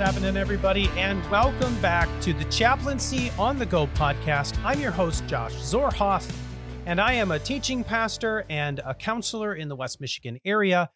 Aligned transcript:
happening, 0.00 0.34
everybody? 0.34 0.88
And 0.96 1.22
welcome 1.30 1.78
back 1.82 2.08
to 2.22 2.32
the 2.32 2.46
Chaplaincy 2.46 3.30
on 3.38 3.58
the 3.58 3.66
Go 3.66 3.86
podcast. 3.88 4.56
I'm 4.64 4.80
your 4.80 4.92
host, 4.92 5.26
Josh 5.26 5.52
Zorhoff, 5.56 6.26
and 6.86 6.98
I 6.98 7.12
am 7.12 7.30
a 7.30 7.38
teaching 7.38 7.84
pastor 7.84 8.46
and 8.48 8.78
a 8.78 8.94
counselor 8.94 9.54
in 9.54 9.68
the 9.68 9.76
West 9.76 10.00
Michigan 10.00 10.38
area. 10.42 10.88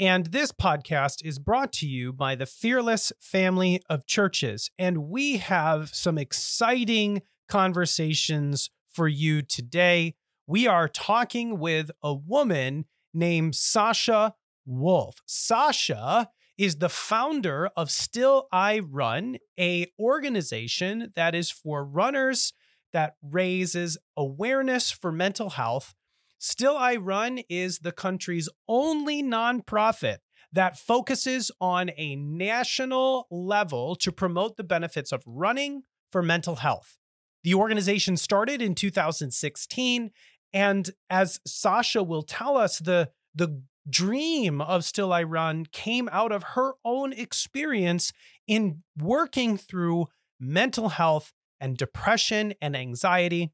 And 0.00 0.26
this 0.26 0.50
podcast 0.50 1.24
is 1.24 1.38
brought 1.38 1.72
to 1.74 1.86
you 1.86 2.12
by 2.12 2.34
the 2.34 2.46
Fearless 2.46 3.12
Family 3.20 3.80
of 3.88 4.06
Churches. 4.06 4.72
And 4.76 5.08
we 5.08 5.36
have 5.36 5.94
some 5.94 6.18
exciting 6.18 7.22
conversations 7.48 8.70
for 8.90 9.06
you 9.06 9.40
today. 9.40 10.16
We 10.48 10.66
are 10.66 10.88
talking 10.88 11.60
with 11.60 11.92
a 12.02 12.12
woman 12.12 12.86
named 13.14 13.54
Sasha 13.54 14.34
Wolff. 14.66 15.22
Sasha 15.26 16.30
is 16.58 16.76
the 16.76 16.88
founder 16.88 17.70
of 17.76 17.90
Still 17.90 18.48
I 18.52 18.80
Run, 18.80 19.38
a 19.58 19.86
organization 19.98 21.12
that 21.14 21.34
is 21.34 21.50
for 21.50 21.84
runners 21.84 22.52
that 22.92 23.14
raises 23.22 23.96
awareness 24.16 24.90
for 24.90 25.12
mental 25.12 25.50
health. 25.50 25.94
Still 26.38 26.76
I 26.76 26.96
Run 26.96 27.40
is 27.48 27.78
the 27.78 27.92
country's 27.92 28.48
only 28.68 29.22
nonprofit 29.22 30.18
that 30.52 30.78
focuses 30.78 31.50
on 31.60 31.90
a 31.96 32.16
national 32.16 33.28
level 33.30 33.94
to 33.96 34.10
promote 34.10 34.56
the 34.56 34.64
benefits 34.64 35.12
of 35.12 35.22
running 35.26 35.82
for 36.10 36.22
mental 36.22 36.56
health. 36.56 36.96
The 37.44 37.54
organization 37.54 38.16
started 38.16 38.60
in 38.60 38.74
2016 38.74 40.10
and 40.52 40.90
as 41.10 41.40
Sasha 41.46 42.02
will 42.02 42.22
tell 42.22 42.56
us 42.56 42.78
the 42.78 43.10
the 43.34 43.62
dream 43.88 44.60
of 44.60 44.84
Still 44.84 45.12
I 45.12 45.22
Run 45.22 45.66
came 45.72 46.08
out 46.12 46.32
of 46.32 46.42
her 46.54 46.74
own 46.84 47.12
experience 47.12 48.12
in 48.46 48.82
working 48.96 49.56
through 49.56 50.06
mental 50.40 50.90
health 50.90 51.32
and 51.60 51.76
depression 51.76 52.54
and 52.60 52.76
anxiety. 52.76 53.52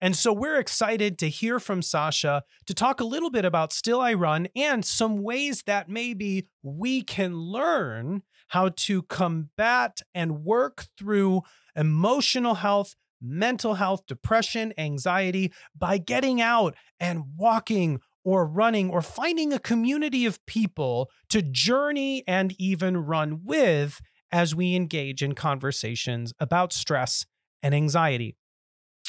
And 0.00 0.16
so 0.16 0.32
we're 0.32 0.58
excited 0.58 1.16
to 1.18 1.28
hear 1.28 1.60
from 1.60 1.80
Sasha 1.80 2.42
to 2.66 2.74
talk 2.74 3.00
a 3.00 3.04
little 3.04 3.30
bit 3.30 3.44
about 3.44 3.72
Still 3.72 4.00
I 4.00 4.14
Run 4.14 4.48
and 4.56 4.84
some 4.84 5.22
ways 5.22 5.62
that 5.66 5.88
maybe 5.88 6.48
we 6.62 7.02
can 7.02 7.36
learn 7.36 8.22
how 8.48 8.70
to 8.70 9.02
combat 9.04 10.00
and 10.12 10.44
work 10.44 10.86
through 10.98 11.42
emotional 11.76 12.56
health, 12.56 12.96
mental 13.20 13.74
health, 13.74 14.04
depression, 14.06 14.74
anxiety 14.76 15.52
by 15.78 15.98
getting 15.98 16.40
out 16.40 16.74
and 16.98 17.22
walking 17.36 18.00
or 18.24 18.46
running 18.46 18.90
or 18.90 19.02
finding 19.02 19.52
a 19.52 19.58
community 19.58 20.26
of 20.26 20.44
people 20.46 21.10
to 21.28 21.42
journey 21.42 22.22
and 22.26 22.54
even 22.58 22.96
run 22.96 23.40
with 23.44 24.00
as 24.30 24.54
we 24.54 24.74
engage 24.74 25.22
in 25.22 25.34
conversations 25.34 26.32
about 26.40 26.72
stress 26.72 27.26
and 27.62 27.74
anxiety. 27.74 28.36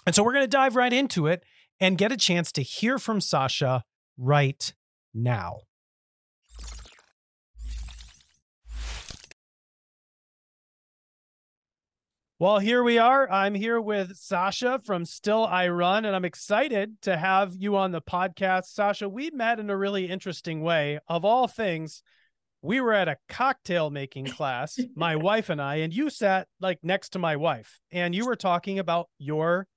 And 0.06 0.14
so 0.14 0.24
we're 0.24 0.34
going 0.34 0.44
to 0.44 0.48
dive 0.48 0.76
right 0.76 0.92
into 0.92 1.28
it 1.28 1.44
and 1.80 1.98
get 1.98 2.12
a 2.12 2.18
chance 2.18 2.52
to 2.54 2.62
hear 2.62 3.00
from 3.00 3.22
Sasha 3.22 3.84
right 4.18 4.74
now. 5.14 5.62
Well, 12.40 12.58
here 12.58 12.82
we 12.84 12.98
are. 12.98 13.30
I'm 13.32 13.54
here 13.54 13.80
with 13.80 14.18
Sasha 14.18 14.82
from 14.84 15.06
Still 15.06 15.46
I 15.46 15.68
Run, 15.68 16.04
and 16.04 16.16
I'm 16.16 16.26
excited 16.26 17.00
to 17.04 17.16
have 17.16 17.54
you 17.56 17.76
on 17.76 17.92
the 17.92 18.02
podcast. 18.02 18.66
Sasha, 18.66 19.08
we 19.08 19.30
met 19.30 19.60
in 19.60 19.70
a 19.70 19.78
really 19.78 20.08
interesting 20.08 20.64
way. 20.64 21.00
Of 21.08 21.26
all 21.26 21.48
things, 21.48 22.02
we 22.64 22.82
were 22.82 22.92
at 22.92 23.08
a 23.08 23.18
cocktail 23.30 23.92
making 23.92 24.26
class, 24.26 24.80
my 24.96 25.16
wife 25.16 25.52
and 25.52 25.62
I, 25.62 25.76
and 25.76 25.94
you 25.94 26.10
sat 26.10 26.48
like 26.60 26.80
next 26.82 27.10
to 27.10 27.20
my 27.20 27.36
wife, 27.36 27.80
and 27.92 28.16
you 28.16 28.26
were 28.26 28.36
talking 28.36 28.80
about 28.80 29.10
your 29.20 29.68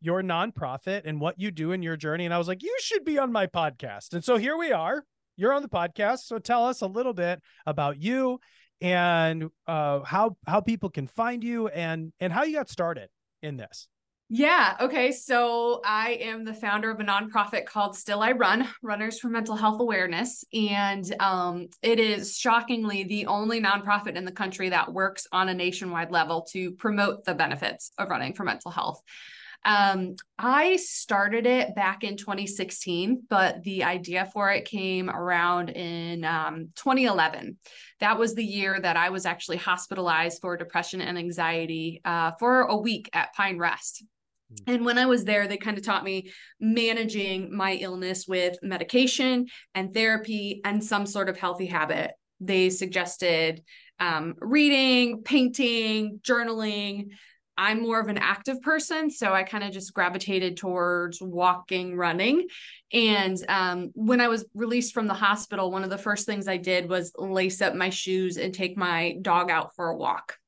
your 0.00 0.22
nonprofit 0.22 1.02
and 1.04 1.20
what 1.20 1.40
you 1.40 1.50
do 1.50 1.72
in 1.72 1.82
your 1.82 1.96
journey. 1.96 2.26
And 2.26 2.32
I 2.32 2.38
was 2.38 2.46
like, 2.46 2.62
you 2.62 2.76
should 2.80 3.04
be 3.04 3.18
on 3.18 3.32
my 3.32 3.48
podcast. 3.48 4.14
And 4.14 4.22
so 4.22 4.36
here 4.36 4.56
we 4.56 4.70
are. 4.70 5.02
You're 5.36 5.52
on 5.52 5.62
the 5.62 5.68
podcast. 5.68 6.20
So 6.20 6.38
tell 6.38 6.64
us 6.64 6.80
a 6.80 6.86
little 6.86 7.12
bit 7.12 7.42
about 7.66 8.00
you 8.00 8.38
and 8.80 9.50
uh, 9.66 10.00
how 10.00 10.36
how 10.46 10.60
people 10.60 10.90
can 10.90 11.06
find 11.06 11.42
you 11.42 11.68
and 11.68 12.12
and 12.20 12.32
how 12.32 12.44
you 12.44 12.54
got 12.54 12.68
started 12.68 13.08
in 13.42 13.56
this. 13.56 13.88
Yeah. 14.30 14.76
Okay. 14.78 15.10
So 15.12 15.80
I 15.86 16.18
am 16.20 16.44
the 16.44 16.52
founder 16.52 16.90
of 16.90 17.00
a 17.00 17.04
nonprofit 17.04 17.64
called 17.64 17.96
Still 17.96 18.20
I 18.20 18.32
Run, 18.32 18.68
Runners 18.82 19.18
for 19.18 19.28
Mental 19.28 19.56
Health 19.56 19.80
Awareness. 19.80 20.44
And 20.52 21.14
um, 21.18 21.68
it 21.80 21.98
is 21.98 22.36
shockingly 22.36 23.04
the 23.04 23.24
only 23.24 23.58
nonprofit 23.62 24.16
in 24.16 24.26
the 24.26 24.32
country 24.32 24.68
that 24.68 24.92
works 24.92 25.26
on 25.32 25.48
a 25.48 25.54
nationwide 25.54 26.10
level 26.10 26.46
to 26.52 26.72
promote 26.72 27.24
the 27.24 27.34
benefits 27.34 27.92
of 27.96 28.10
running 28.10 28.34
for 28.34 28.44
mental 28.44 28.70
health. 28.70 29.02
Um, 29.64 30.14
I 30.38 30.76
started 30.76 31.46
it 31.46 31.74
back 31.74 32.04
in 32.04 32.16
2016, 32.16 33.24
but 33.28 33.62
the 33.62 33.84
idea 33.84 34.28
for 34.32 34.50
it 34.50 34.64
came 34.64 35.10
around 35.10 35.70
in 35.70 36.24
um, 36.24 36.68
2011. 36.76 37.58
That 38.00 38.18
was 38.18 38.34
the 38.34 38.44
year 38.44 38.78
that 38.80 38.96
I 38.96 39.10
was 39.10 39.26
actually 39.26 39.58
hospitalized 39.58 40.40
for 40.40 40.56
depression 40.56 41.00
and 41.00 41.18
anxiety 41.18 42.00
uh, 42.04 42.32
for 42.38 42.62
a 42.62 42.76
week 42.76 43.10
at 43.12 43.34
Pine 43.34 43.58
Rest. 43.58 44.04
Hmm. 44.48 44.74
And 44.74 44.84
when 44.84 44.98
I 44.98 45.06
was 45.06 45.24
there, 45.24 45.48
they 45.48 45.56
kind 45.56 45.76
of 45.76 45.84
taught 45.84 46.04
me 46.04 46.30
managing 46.60 47.54
my 47.54 47.74
illness 47.74 48.26
with 48.26 48.58
medication 48.62 49.46
and 49.74 49.92
therapy 49.92 50.60
and 50.64 50.82
some 50.82 51.04
sort 51.04 51.28
of 51.28 51.36
healthy 51.36 51.66
habit. 51.66 52.12
They 52.40 52.70
suggested 52.70 53.62
um, 54.00 54.34
reading, 54.38 55.22
painting, 55.22 56.20
journaling, 56.22 57.08
I'm 57.58 57.82
more 57.82 57.98
of 57.98 58.06
an 58.06 58.18
active 58.18 58.62
person. 58.62 59.10
So 59.10 59.34
I 59.34 59.42
kind 59.42 59.64
of 59.64 59.72
just 59.72 59.92
gravitated 59.92 60.56
towards 60.56 61.20
walking, 61.20 61.96
running. 61.96 62.46
And 62.92 63.36
um, 63.48 63.90
when 63.94 64.20
I 64.20 64.28
was 64.28 64.46
released 64.54 64.94
from 64.94 65.08
the 65.08 65.14
hospital, 65.14 65.72
one 65.72 65.82
of 65.82 65.90
the 65.90 65.98
first 65.98 66.24
things 66.24 66.46
I 66.46 66.56
did 66.56 66.88
was 66.88 67.12
lace 67.18 67.60
up 67.60 67.74
my 67.74 67.90
shoes 67.90 68.36
and 68.36 68.54
take 68.54 68.76
my 68.76 69.16
dog 69.20 69.50
out 69.50 69.74
for 69.74 69.88
a 69.88 69.96
walk. 69.96 70.38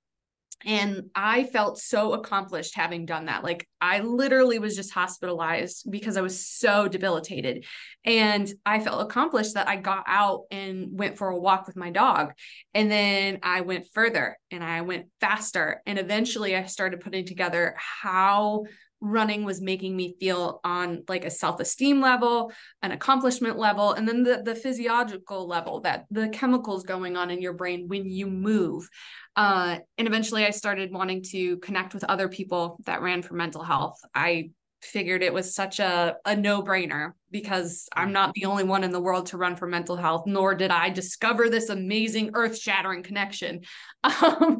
And 0.65 1.11
I 1.15 1.45
felt 1.45 1.79
so 1.79 2.13
accomplished 2.13 2.77
having 2.77 3.07
done 3.07 3.27
that. 3.27 3.43
Like 3.43 3.67
I 3.81 4.01
literally 4.01 4.59
was 4.59 4.77
just 4.77 4.93
hospitalized 4.93 5.91
because 5.91 6.17
I 6.17 6.21
was 6.21 6.47
so 6.47 6.87
debilitated. 6.87 7.65
And 8.05 8.51
I 8.67 8.81
felt 8.81 9.03
accomplished 9.03 9.55
that 9.55 9.69
I 9.69 9.77
got 9.77 10.05
out 10.07 10.43
and 10.51 10.99
went 10.99 11.17
for 11.19 11.29
a 11.29 11.39
walk 11.39 11.67
with 11.67 11.77
my 11.77 11.91
dog. 11.91 12.33
And 12.75 12.91
then 12.91 13.39
I 13.43 13.63
went 13.63 13.89
further 13.93 14.39
and 14.51 14.63
I 14.63 14.83
went 14.83 15.07
faster. 15.21 15.83
And 15.87 15.99
eventually 15.99 16.55
I 16.57 16.65
started 16.67 17.01
putting 17.01 17.25
together 17.25 17.75
how 17.77 18.65
running 19.01 19.45
was 19.45 19.61
making 19.61 19.97
me 19.97 20.15
feel 20.21 20.61
on 20.63 21.03
like 21.09 21.25
a 21.25 21.31
self-esteem 21.31 22.01
level 22.01 22.53
an 22.83 22.93
accomplishment 22.93 23.59
level 23.59 23.93
and 23.93 24.07
then 24.07 24.23
the, 24.23 24.43
the 24.45 24.55
physiological 24.55 25.49
level 25.49 25.81
that 25.81 26.05
the 26.11 26.29
chemicals 26.29 26.83
going 26.83 27.17
on 27.17 27.31
in 27.31 27.41
your 27.41 27.55
brain 27.55 27.89
when 27.89 28.05
you 28.11 28.27
move. 28.27 28.89
Uh, 29.37 29.79
and 29.97 30.09
eventually 30.09 30.45
i 30.45 30.51
started 30.51 30.93
wanting 30.93 31.23
to 31.23 31.57
connect 31.59 31.95
with 31.95 32.05
other 32.05 32.29
people 32.29 32.79
that 32.87 33.01
ran 33.01 33.23
for 33.23 33.35
mental 33.35 33.63
health. 33.63 33.99
I 34.15 34.51
figured 34.83 35.23
it 35.23 35.35
was 35.35 35.55
such 35.55 35.79
a, 35.79 36.17
a 36.25 36.35
no-brainer 36.35 37.13
because 37.31 37.89
i'm 37.95 38.13
not 38.13 38.33
the 38.35 38.47
only 38.47 38.65
one 38.65 38.83
in 38.83 38.91
the 38.91 39.01
world 39.01 39.27
to 39.27 39.37
run 39.37 39.57
for 39.57 39.67
mental 39.67 39.97
health 39.97 40.25
nor 40.27 40.55
did 40.55 40.71
i 40.71 40.89
discover 40.89 41.49
this 41.49 41.69
amazing 41.69 42.31
earth-shattering 42.35 43.03
connection 43.03 43.61
um, 44.05 44.59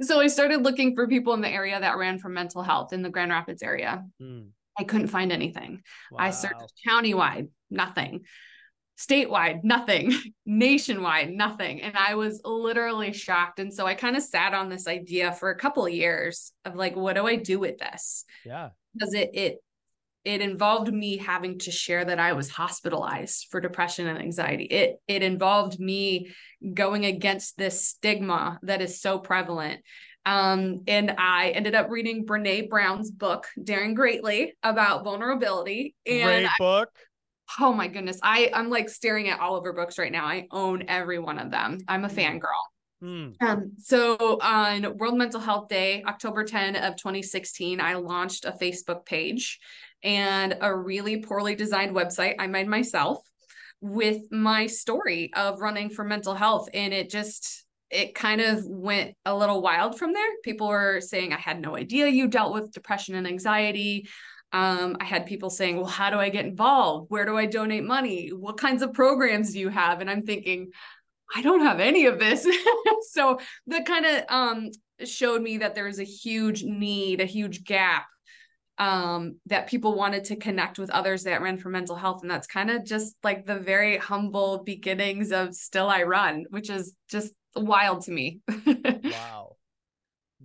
so 0.00 0.20
I 0.20 0.28
started 0.28 0.62
looking 0.62 0.94
for 0.94 1.08
people 1.08 1.34
in 1.34 1.40
the 1.40 1.48
area 1.48 1.78
that 1.78 1.96
ran 1.96 2.18
for 2.18 2.28
mental 2.28 2.62
health 2.62 2.92
in 2.92 3.02
the 3.02 3.10
Grand 3.10 3.30
Rapids 3.30 3.62
area. 3.62 4.04
Mm. 4.22 4.50
I 4.78 4.84
couldn't 4.84 5.08
find 5.08 5.32
anything. 5.32 5.82
Wow. 6.12 6.18
I 6.20 6.30
searched 6.30 6.72
countywide, 6.88 7.48
nothing. 7.68 8.24
Statewide, 8.96 9.64
nothing. 9.64 10.12
Nationwide, 10.46 11.30
nothing. 11.30 11.82
And 11.82 11.96
I 11.96 12.14
was 12.14 12.40
literally 12.44 13.12
shocked. 13.12 13.58
And 13.58 13.74
so 13.74 13.86
I 13.86 13.94
kind 13.94 14.16
of 14.16 14.22
sat 14.22 14.54
on 14.54 14.68
this 14.68 14.86
idea 14.86 15.32
for 15.32 15.50
a 15.50 15.58
couple 15.58 15.84
of 15.84 15.92
years 15.92 16.52
of 16.64 16.76
like, 16.76 16.94
what 16.94 17.16
do 17.16 17.26
I 17.26 17.34
do 17.36 17.58
with 17.58 17.78
this? 17.78 18.24
Yeah. 18.46 18.70
Because 18.98 19.14
it 19.14 19.30
it 19.34 19.56
it 20.24 20.40
involved 20.40 20.92
me 20.92 21.16
having 21.16 21.58
to 21.60 21.70
share 21.70 22.04
that 22.04 22.18
I 22.18 22.32
was 22.34 22.50
hospitalized 22.50 23.46
for 23.50 23.60
depression 23.60 24.06
and 24.06 24.18
anxiety. 24.18 24.64
It 24.64 24.96
it 25.06 25.22
involved 25.22 25.78
me 25.80 26.28
going 26.74 27.04
against 27.04 27.56
this 27.56 27.86
stigma 27.86 28.58
that 28.62 28.82
is 28.82 29.00
so 29.00 29.18
prevalent. 29.18 29.80
Um, 30.26 30.82
and 30.86 31.14
I 31.16 31.50
ended 31.50 31.74
up 31.74 31.88
reading 31.88 32.26
Brene 32.26 32.68
Brown's 32.68 33.10
book, 33.10 33.46
Daring 33.62 33.94
Greatly, 33.94 34.52
about 34.62 35.02
vulnerability. 35.02 35.94
And 36.04 36.44
Great 36.44 36.50
book. 36.58 36.90
I, 37.58 37.64
oh 37.64 37.72
my 37.72 37.88
goodness. 37.88 38.20
I, 38.22 38.50
I'm 38.52 38.68
like 38.68 38.90
staring 38.90 39.30
at 39.30 39.40
all 39.40 39.56
of 39.56 39.64
her 39.64 39.72
books 39.72 39.98
right 39.98 40.12
now. 40.12 40.26
I 40.26 40.46
own 40.50 40.84
every 40.88 41.18
one 41.18 41.38
of 41.38 41.50
them. 41.50 41.78
I'm 41.88 42.04
a 42.04 42.08
hmm. 42.08 42.18
fangirl. 42.18 42.64
Mm. 43.02 43.34
Um, 43.40 43.72
so 43.78 44.16
on 44.40 44.96
World 44.96 45.16
Mental 45.16 45.40
Health 45.40 45.68
Day, 45.68 46.02
October 46.04 46.44
10 46.44 46.76
of 46.76 46.96
2016, 46.96 47.80
I 47.80 47.94
launched 47.94 48.44
a 48.44 48.52
Facebook 48.52 49.06
page 49.06 49.58
and 50.02 50.56
a 50.60 50.74
really 50.74 51.22
poorly 51.22 51.54
designed 51.54 51.94
website 51.94 52.34
I 52.38 52.46
made 52.46 52.68
myself 52.68 53.18
with 53.80 54.30
my 54.30 54.66
story 54.66 55.30
of 55.34 55.60
running 55.60 55.90
for 55.90 56.04
mental 56.04 56.34
health. 56.34 56.68
And 56.74 56.92
it 56.92 57.10
just, 57.10 57.64
it 57.90 58.14
kind 58.14 58.40
of 58.40 58.64
went 58.64 59.14
a 59.24 59.36
little 59.36 59.62
wild 59.62 59.98
from 59.98 60.12
there. 60.12 60.28
People 60.42 60.68
were 60.68 61.00
saying, 61.00 61.32
I 61.32 61.38
had 61.38 61.60
no 61.60 61.76
idea 61.76 62.08
you 62.08 62.26
dealt 62.26 62.52
with 62.52 62.72
depression 62.72 63.14
and 63.14 63.26
anxiety. 63.26 64.08
Um, 64.52 64.96
I 64.98 65.04
had 65.04 65.26
people 65.26 65.50
saying, 65.50 65.76
Well, 65.76 65.86
how 65.86 66.08
do 66.08 66.18
I 66.18 66.30
get 66.30 66.46
involved? 66.46 67.10
Where 67.10 67.26
do 67.26 67.36
I 67.36 67.44
donate 67.44 67.84
money? 67.84 68.30
What 68.30 68.56
kinds 68.56 68.82
of 68.82 68.94
programs 68.94 69.52
do 69.52 69.58
you 69.58 69.68
have? 69.68 70.00
And 70.00 70.10
I'm 70.10 70.22
thinking, 70.22 70.70
I 71.34 71.42
don't 71.42 71.60
have 71.60 71.80
any 71.80 72.06
of 72.06 72.18
this. 72.18 72.46
so 73.10 73.38
that 73.66 73.86
kind 73.86 74.06
of 74.06 74.24
um, 74.28 74.70
showed 75.04 75.42
me 75.42 75.58
that 75.58 75.74
there's 75.74 75.98
a 75.98 76.04
huge 76.04 76.62
need, 76.64 77.20
a 77.20 77.26
huge 77.26 77.64
gap 77.64 78.06
um, 78.78 79.40
that 79.46 79.68
people 79.68 79.94
wanted 79.94 80.24
to 80.24 80.36
connect 80.36 80.78
with 80.78 80.90
others 80.90 81.24
that 81.24 81.42
ran 81.42 81.58
for 81.58 81.68
mental 81.68 81.96
health. 81.96 82.22
And 82.22 82.30
that's 82.30 82.46
kind 82.46 82.70
of 82.70 82.84
just 82.84 83.16
like 83.22 83.44
the 83.44 83.58
very 83.58 83.98
humble 83.98 84.62
beginnings 84.64 85.32
of 85.32 85.54
Still 85.54 85.88
I 85.88 86.04
Run, 86.04 86.46
which 86.50 86.70
is 86.70 86.94
just 87.10 87.34
wild 87.56 88.02
to 88.02 88.12
me. 88.12 88.40
wow. 89.04 89.56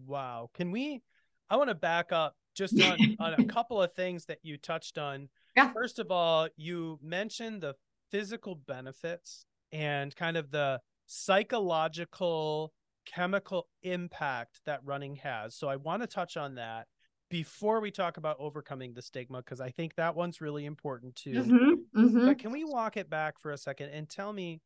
Wow. 0.06 0.50
Can 0.54 0.72
we? 0.72 1.02
I 1.50 1.58
want 1.58 1.70
to 1.70 1.76
back 1.76 2.12
up 2.12 2.36
just 2.56 2.80
on, 2.82 3.16
on 3.20 3.34
a 3.36 3.46
couple 3.46 3.82
of 3.82 3.94
things 3.94 4.26
that 4.26 4.40
you 4.42 4.58
touched 4.58 4.98
on. 4.98 5.30
Yeah. 5.56 5.72
First 5.72 6.00
of 6.00 6.12
all, 6.12 6.48
you 6.56 7.00
mentioned 7.04 7.62
the 7.62 7.76
physical 8.12 8.56
benefits 8.56 9.46
and 9.74 10.16
kind 10.16 10.38
of 10.38 10.52
the 10.52 10.80
psychological 11.08 12.72
chemical 13.06 13.68
impact 13.82 14.62
that 14.66 14.80
running 14.86 15.16
has. 15.18 15.56
So 15.56 15.68
I 15.68 15.76
want 15.76 16.04
to 16.04 16.08
touch 16.08 16.38
on 16.38 16.56
that 16.56 16.88
before 17.30 17.82
we 17.82 17.90
talk 17.90 18.18
about 18.18 18.38
overcoming 18.40 18.94
the 18.94 19.02
stigma 19.02 19.40
because 19.40 19.60
I 19.60 19.72
think 19.72 19.96
that 19.96 20.16
one's 20.16 20.40
really 20.40 20.66
important 20.66 21.16
too. 21.16 21.44
Mm-hmm, 21.44 22.00
mm-hmm. 22.06 22.26
But 22.28 22.38
can 22.38 22.52
we 22.52 22.64
walk 22.64 22.96
it 22.96 23.10
back 23.10 23.40
for 23.40 23.52
a 23.52 23.58
second 23.58 23.90
and 23.90 24.08
tell 24.08 24.32
me 24.32 24.62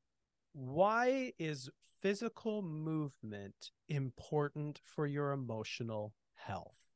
why 0.53 1.31
is 1.39 1.69
physical 2.01 2.61
movement 2.61 3.71
important 3.87 4.81
for 4.83 5.07
your 5.07 5.31
emotional 5.31 6.13
health? 6.35 6.86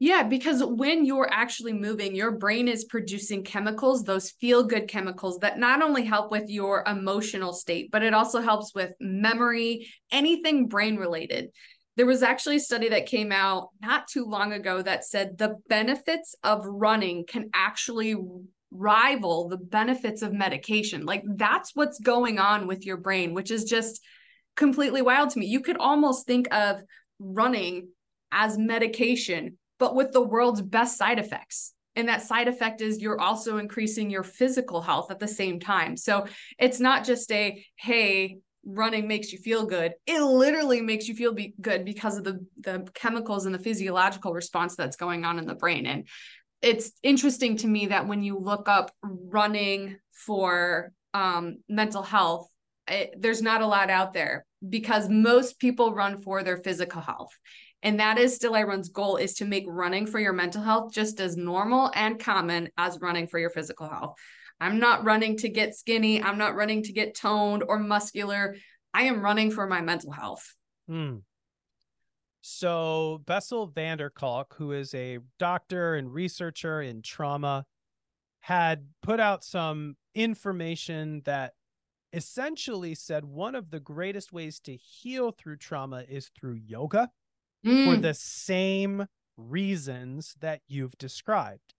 Yeah, 0.00 0.22
because 0.22 0.62
when 0.62 1.04
you're 1.04 1.28
actually 1.28 1.72
moving, 1.72 2.14
your 2.14 2.30
brain 2.30 2.68
is 2.68 2.84
producing 2.84 3.42
chemicals, 3.42 4.04
those 4.04 4.30
feel 4.30 4.62
good 4.62 4.86
chemicals 4.86 5.38
that 5.38 5.58
not 5.58 5.82
only 5.82 6.04
help 6.04 6.30
with 6.30 6.48
your 6.48 6.84
emotional 6.86 7.52
state, 7.52 7.90
but 7.90 8.04
it 8.04 8.14
also 8.14 8.40
helps 8.40 8.72
with 8.76 8.92
memory, 9.00 9.88
anything 10.12 10.68
brain 10.68 10.96
related. 10.96 11.50
There 11.96 12.06
was 12.06 12.22
actually 12.22 12.56
a 12.56 12.60
study 12.60 12.90
that 12.90 13.06
came 13.06 13.32
out 13.32 13.70
not 13.82 14.06
too 14.06 14.24
long 14.24 14.52
ago 14.52 14.80
that 14.82 15.04
said 15.04 15.36
the 15.36 15.56
benefits 15.68 16.36
of 16.44 16.64
running 16.64 17.24
can 17.26 17.50
actually 17.52 18.14
rival 18.70 19.48
the 19.48 19.56
benefits 19.56 20.22
of 20.22 20.32
medication. 20.32 21.06
Like 21.06 21.24
that's 21.26 21.72
what's 21.74 21.98
going 21.98 22.38
on 22.38 22.68
with 22.68 22.86
your 22.86 22.98
brain, 22.98 23.34
which 23.34 23.50
is 23.50 23.64
just 23.64 24.00
completely 24.56 25.02
wild 25.02 25.30
to 25.30 25.40
me. 25.40 25.46
You 25.46 25.60
could 25.60 25.78
almost 25.78 26.24
think 26.24 26.46
of 26.54 26.82
running 27.18 27.88
as 28.30 28.56
medication 28.56 29.58
but 29.78 29.94
with 29.94 30.12
the 30.12 30.22
world's 30.22 30.62
best 30.62 30.96
side 30.96 31.18
effects. 31.18 31.72
And 31.96 32.08
that 32.08 32.22
side 32.22 32.46
effect 32.46 32.80
is 32.80 33.00
you're 33.00 33.20
also 33.20 33.58
increasing 33.58 34.08
your 34.08 34.22
physical 34.22 34.80
health 34.80 35.10
at 35.10 35.18
the 35.18 35.26
same 35.26 35.58
time. 35.58 35.96
So 35.96 36.26
it's 36.58 36.78
not 36.78 37.04
just 37.04 37.30
a, 37.32 37.64
hey, 37.76 38.38
running 38.64 39.08
makes 39.08 39.32
you 39.32 39.38
feel 39.38 39.66
good. 39.66 39.94
It 40.06 40.20
literally 40.22 40.80
makes 40.80 41.08
you 41.08 41.14
feel 41.14 41.32
be 41.32 41.54
good 41.60 41.84
because 41.84 42.18
of 42.18 42.24
the, 42.24 42.44
the 42.60 42.86
chemicals 42.94 43.46
and 43.46 43.54
the 43.54 43.58
physiological 43.58 44.32
response 44.32 44.76
that's 44.76 44.96
going 44.96 45.24
on 45.24 45.38
in 45.38 45.46
the 45.46 45.54
brain. 45.54 45.86
And 45.86 46.06
it's 46.62 46.92
interesting 47.02 47.56
to 47.58 47.66
me 47.66 47.86
that 47.86 48.06
when 48.06 48.22
you 48.22 48.38
look 48.38 48.68
up 48.68 48.90
running 49.02 49.96
for 50.12 50.92
um, 51.14 51.58
mental 51.68 52.02
health, 52.02 52.48
it, 52.86 53.14
there's 53.18 53.42
not 53.42 53.60
a 53.60 53.66
lot 53.66 53.90
out 53.90 54.12
there 54.12 54.44
because 54.66 55.08
most 55.08 55.58
people 55.58 55.94
run 55.94 56.22
for 56.22 56.42
their 56.42 56.56
physical 56.56 57.00
health. 57.00 57.30
And 57.82 58.00
that 58.00 58.18
is 58.18 58.34
still 58.34 58.54
I 58.54 58.64
Run's 58.64 58.88
goal 58.88 59.16
is 59.16 59.34
to 59.34 59.44
make 59.44 59.64
running 59.68 60.06
for 60.06 60.18
your 60.18 60.32
mental 60.32 60.62
health 60.62 60.92
just 60.92 61.20
as 61.20 61.36
normal 61.36 61.90
and 61.94 62.18
common 62.18 62.70
as 62.76 63.00
running 63.00 63.28
for 63.28 63.38
your 63.38 63.50
physical 63.50 63.88
health. 63.88 64.16
I'm 64.60 64.80
not 64.80 65.04
running 65.04 65.36
to 65.38 65.48
get 65.48 65.76
skinny. 65.76 66.20
I'm 66.22 66.38
not 66.38 66.56
running 66.56 66.82
to 66.84 66.92
get 66.92 67.14
toned 67.14 67.62
or 67.66 67.78
muscular. 67.78 68.56
I 68.92 69.04
am 69.04 69.22
running 69.22 69.52
for 69.52 69.66
my 69.66 69.80
mental 69.80 70.10
health. 70.10 70.56
Hmm. 70.88 71.18
So, 72.40 73.22
Bessel 73.26 73.66
van 73.66 73.98
der 73.98 74.10
Kolk, 74.10 74.54
who 74.56 74.72
is 74.72 74.94
a 74.94 75.18
doctor 75.38 75.94
and 75.94 76.12
researcher 76.12 76.80
in 76.80 77.02
trauma, 77.02 77.64
had 78.40 78.86
put 79.02 79.20
out 79.20 79.44
some 79.44 79.96
information 80.14 81.22
that 81.26 81.52
essentially 82.12 82.94
said 82.94 83.24
one 83.24 83.54
of 83.54 83.70
the 83.70 83.80
greatest 83.80 84.32
ways 84.32 84.60
to 84.60 84.74
heal 84.74 85.30
through 85.30 85.56
trauma 85.56 86.04
is 86.08 86.30
through 86.38 86.54
yoga 86.54 87.10
mm. 87.64 87.84
for 87.84 88.00
the 88.00 88.14
same 88.14 89.06
reasons 89.36 90.34
that 90.40 90.60
you've 90.68 90.96
described. 90.98 91.74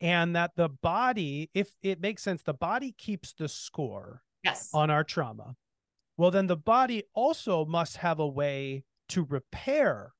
And 0.00 0.36
that 0.36 0.52
the 0.56 0.68
body, 0.68 1.50
if 1.54 1.70
it 1.82 2.00
makes 2.00 2.22
sense, 2.22 2.42
the 2.42 2.52
body 2.54 2.94
keeps 2.98 3.32
the 3.32 3.48
score 3.48 4.22
yes. 4.44 4.70
on 4.74 4.90
our 4.90 5.04
trauma. 5.04 5.56
Well, 6.18 6.30
then 6.30 6.46
the 6.46 6.56
body 6.56 7.04
also 7.14 7.64
must 7.64 7.98
have 7.98 8.18
a 8.18 8.26
way 8.26 8.84
to 9.10 9.24
repair 9.24 10.12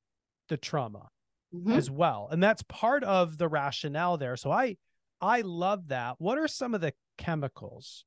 the 0.49 0.57
trauma 0.57 1.09
mm-hmm. 1.53 1.73
as 1.73 1.89
well. 1.89 2.27
And 2.31 2.41
that's 2.41 2.63
part 2.63 3.03
of 3.03 3.37
the 3.37 3.47
rationale 3.47 4.17
there. 4.17 4.35
So 4.35 4.51
I 4.51 4.77
I 5.19 5.41
love 5.41 5.87
that. 5.87 6.15
What 6.19 6.37
are 6.37 6.47
some 6.47 6.73
of 6.73 6.81
the 6.81 6.93
chemicals 7.17 8.05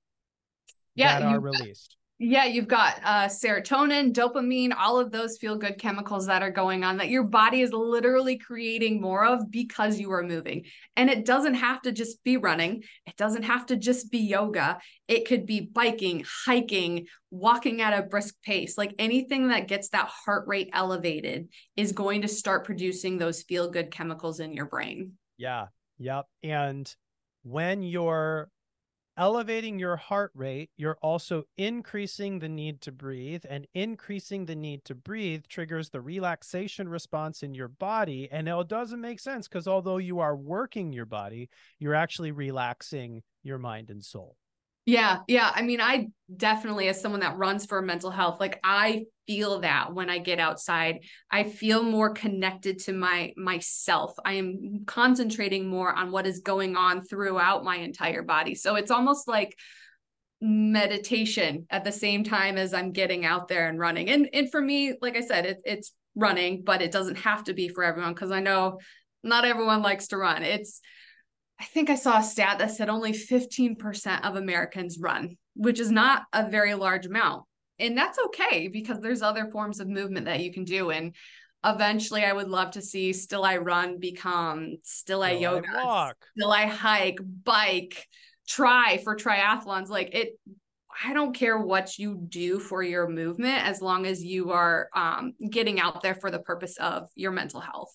yeah, 0.94 1.20
that 1.20 1.26
are 1.26 1.40
released? 1.40 1.96
Yeah, 2.22 2.44
you've 2.44 2.68
got 2.68 3.00
uh, 3.02 3.28
serotonin, 3.28 4.12
dopamine, 4.12 4.74
all 4.76 5.00
of 5.00 5.10
those 5.10 5.38
feel 5.38 5.56
good 5.56 5.78
chemicals 5.78 6.26
that 6.26 6.42
are 6.42 6.50
going 6.50 6.84
on 6.84 6.98
that 6.98 7.08
your 7.08 7.22
body 7.22 7.62
is 7.62 7.72
literally 7.72 8.36
creating 8.36 9.00
more 9.00 9.24
of 9.24 9.50
because 9.50 9.98
you 9.98 10.12
are 10.12 10.22
moving. 10.22 10.66
And 10.96 11.08
it 11.08 11.24
doesn't 11.24 11.54
have 11.54 11.80
to 11.80 11.92
just 11.92 12.22
be 12.22 12.36
running, 12.36 12.84
it 13.06 13.16
doesn't 13.16 13.44
have 13.44 13.64
to 13.66 13.76
just 13.76 14.10
be 14.10 14.18
yoga. 14.18 14.78
It 15.08 15.26
could 15.26 15.46
be 15.46 15.62
biking, 15.62 16.26
hiking, 16.44 17.06
walking 17.30 17.80
at 17.80 17.98
a 17.98 18.02
brisk 18.02 18.34
pace. 18.44 18.76
Like 18.76 18.94
anything 18.98 19.48
that 19.48 19.66
gets 19.66 19.88
that 19.88 20.08
heart 20.08 20.46
rate 20.46 20.68
elevated 20.74 21.48
is 21.74 21.92
going 21.92 22.20
to 22.20 22.28
start 22.28 22.66
producing 22.66 23.16
those 23.16 23.44
feel 23.44 23.70
good 23.70 23.90
chemicals 23.90 24.40
in 24.40 24.52
your 24.52 24.66
brain. 24.66 25.12
Yeah. 25.38 25.68
Yep. 25.98 26.26
And 26.42 26.94
when 27.44 27.82
you're 27.82 28.50
elevating 29.20 29.78
your 29.78 29.96
heart 29.96 30.32
rate, 30.34 30.70
you're 30.78 30.96
also 31.02 31.44
increasing 31.58 32.38
the 32.38 32.48
need 32.48 32.80
to 32.80 32.90
breathe, 32.90 33.44
and 33.46 33.66
increasing 33.74 34.46
the 34.46 34.56
need 34.56 34.82
to 34.86 34.94
breathe 34.94 35.44
triggers 35.46 35.90
the 35.90 36.00
relaxation 36.00 36.88
response 36.88 37.42
in 37.42 37.52
your 37.52 37.68
body. 37.68 38.26
And 38.32 38.48
it 38.48 38.68
doesn't 38.68 39.00
make 39.00 39.20
sense 39.20 39.46
because 39.46 39.68
although 39.68 39.98
you 39.98 40.20
are 40.20 40.34
working 40.34 40.94
your 40.94 41.04
body, 41.04 41.50
you're 41.78 41.94
actually 41.94 42.32
relaxing 42.32 43.22
your 43.42 43.58
mind 43.58 43.90
and 43.90 44.02
soul. 44.02 44.36
Yeah, 44.90 45.18
yeah. 45.28 45.52
I 45.54 45.62
mean, 45.62 45.80
I 45.80 46.08
definitely, 46.36 46.88
as 46.88 47.00
someone 47.00 47.20
that 47.20 47.36
runs 47.38 47.64
for 47.64 47.80
mental 47.80 48.10
health, 48.10 48.40
like 48.40 48.58
I 48.64 49.04
feel 49.28 49.60
that 49.60 49.94
when 49.94 50.10
I 50.10 50.18
get 50.18 50.40
outside, 50.40 51.04
I 51.30 51.44
feel 51.44 51.84
more 51.84 52.10
connected 52.12 52.80
to 52.80 52.92
my 52.92 53.32
myself. 53.36 54.16
I 54.24 54.32
am 54.32 54.82
concentrating 54.86 55.68
more 55.68 55.94
on 55.94 56.10
what 56.10 56.26
is 56.26 56.40
going 56.40 56.74
on 56.74 57.04
throughout 57.04 57.62
my 57.62 57.76
entire 57.76 58.22
body. 58.22 58.56
So 58.56 58.74
it's 58.74 58.90
almost 58.90 59.28
like 59.28 59.56
meditation 60.40 61.66
at 61.70 61.84
the 61.84 61.92
same 61.92 62.24
time 62.24 62.58
as 62.58 62.74
I'm 62.74 62.90
getting 62.90 63.24
out 63.24 63.46
there 63.46 63.68
and 63.68 63.78
running. 63.78 64.10
And 64.10 64.28
and 64.32 64.50
for 64.50 64.60
me, 64.60 64.94
like 65.00 65.16
I 65.16 65.20
said, 65.20 65.46
it, 65.46 65.58
it's 65.64 65.92
running, 66.16 66.64
but 66.64 66.82
it 66.82 66.90
doesn't 66.90 67.18
have 67.18 67.44
to 67.44 67.54
be 67.54 67.68
for 67.68 67.84
everyone 67.84 68.12
because 68.14 68.32
I 68.32 68.40
know 68.40 68.80
not 69.22 69.44
everyone 69.44 69.82
likes 69.82 70.08
to 70.08 70.16
run. 70.16 70.42
It's 70.42 70.80
I 71.60 71.64
think 71.64 71.90
I 71.90 71.94
saw 71.94 72.18
a 72.18 72.22
stat 72.22 72.58
that 72.58 72.70
said 72.70 72.88
only 72.88 73.12
15% 73.12 74.24
of 74.24 74.36
Americans 74.36 74.98
run, 74.98 75.36
which 75.54 75.78
is 75.78 75.90
not 75.90 76.22
a 76.32 76.48
very 76.48 76.74
large 76.74 77.04
amount. 77.04 77.44
And 77.78 77.96
that's 77.96 78.18
okay 78.26 78.68
because 78.68 79.00
there's 79.00 79.20
other 79.20 79.46
forms 79.50 79.78
of 79.78 79.86
movement 79.86 80.26
that 80.26 80.40
you 80.40 80.52
can 80.52 80.64
do. 80.64 80.90
And 80.90 81.14
eventually 81.62 82.24
I 82.24 82.32
would 82.32 82.48
love 82.48 82.72
to 82.72 82.82
see 82.82 83.12
still 83.12 83.44
I 83.44 83.58
run 83.58 83.98
become 83.98 84.76
still 84.84 85.22
I 85.22 85.32
yoga, 85.32 85.68
I 85.70 85.84
walk. 85.84 86.16
still 86.34 86.50
I 86.50 86.64
hike, 86.64 87.18
bike, 87.44 88.06
try 88.48 88.98
for 89.04 89.14
triathlons. 89.14 89.88
Like 89.88 90.14
it, 90.14 90.38
I 91.04 91.12
don't 91.12 91.34
care 91.34 91.58
what 91.58 91.98
you 91.98 92.26
do 92.26 92.58
for 92.58 92.82
your 92.82 93.06
movement 93.06 93.66
as 93.66 93.82
long 93.82 94.06
as 94.06 94.24
you 94.24 94.50
are 94.50 94.88
um, 94.94 95.34
getting 95.50 95.78
out 95.78 96.02
there 96.02 96.14
for 96.14 96.30
the 96.30 96.40
purpose 96.40 96.78
of 96.78 97.08
your 97.14 97.32
mental 97.32 97.60
health. 97.60 97.94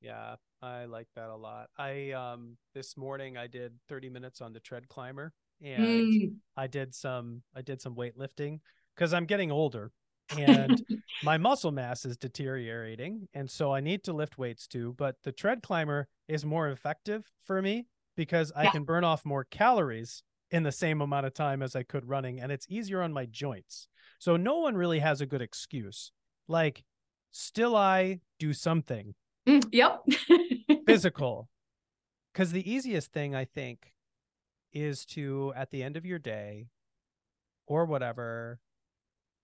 Yeah, 0.00 0.36
I 0.66 0.84
like 0.86 1.08
that 1.16 1.28
a 1.28 1.36
lot. 1.36 1.68
I 1.78 2.12
um 2.12 2.56
this 2.74 2.96
morning 2.96 3.36
I 3.36 3.46
did 3.46 3.72
30 3.88 4.10
minutes 4.10 4.40
on 4.40 4.52
the 4.52 4.60
tread 4.60 4.88
climber 4.88 5.32
and 5.62 5.84
mm. 5.84 6.34
I 6.56 6.66
did 6.66 6.94
some 6.94 7.42
I 7.54 7.62
did 7.62 7.80
some 7.80 7.94
weightlifting 7.94 8.60
because 8.94 9.14
I'm 9.14 9.26
getting 9.26 9.52
older 9.52 9.92
and 10.36 10.82
my 11.22 11.38
muscle 11.38 11.72
mass 11.72 12.04
is 12.04 12.16
deteriorating 12.16 13.28
and 13.34 13.50
so 13.50 13.72
I 13.72 13.80
need 13.80 14.04
to 14.04 14.12
lift 14.12 14.38
weights 14.38 14.66
too, 14.66 14.94
but 14.98 15.16
the 15.22 15.32
tread 15.32 15.62
climber 15.62 16.08
is 16.28 16.44
more 16.44 16.68
effective 16.68 17.24
for 17.44 17.62
me 17.62 17.86
because 18.16 18.52
I 18.56 18.64
yeah. 18.64 18.70
can 18.72 18.84
burn 18.84 19.04
off 19.04 19.24
more 19.24 19.44
calories 19.44 20.22
in 20.50 20.62
the 20.62 20.72
same 20.72 21.00
amount 21.00 21.26
of 21.26 21.34
time 21.34 21.62
as 21.62 21.74
I 21.76 21.82
could 21.82 22.08
running, 22.08 22.40
and 22.40 22.52
it's 22.52 22.66
easier 22.68 23.02
on 23.02 23.12
my 23.12 23.26
joints. 23.26 23.88
So 24.18 24.36
no 24.36 24.58
one 24.58 24.76
really 24.76 25.00
has 25.00 25.20
a 25.20 25.26
good 25.26 25.42
excuse. 25.42 26.12
Like, 26.48 26.84
still 27.32 27.76
I 27.76 28.20
do 28.38 28.52
something. 28.52 29.14
Mm, 29.46 29.64
yep. 29.72 30.02
physical. 30.86 31.48
Because 32.32 32.52
the 32.52 32.70
easiest 32.70 33.12
thing 33.12 33.34
I 33.34 33.44
think 33.44 33.94
is 34.72 35.06
to, 35.06 35.52
at 35.56 35.70
the 35.70 35.82
end 35.82 35.96
of 35.96 36.04
your 36.04 36.18
day 36.18 36.68
or 37.66 37.84
whatever, 37.84 38.60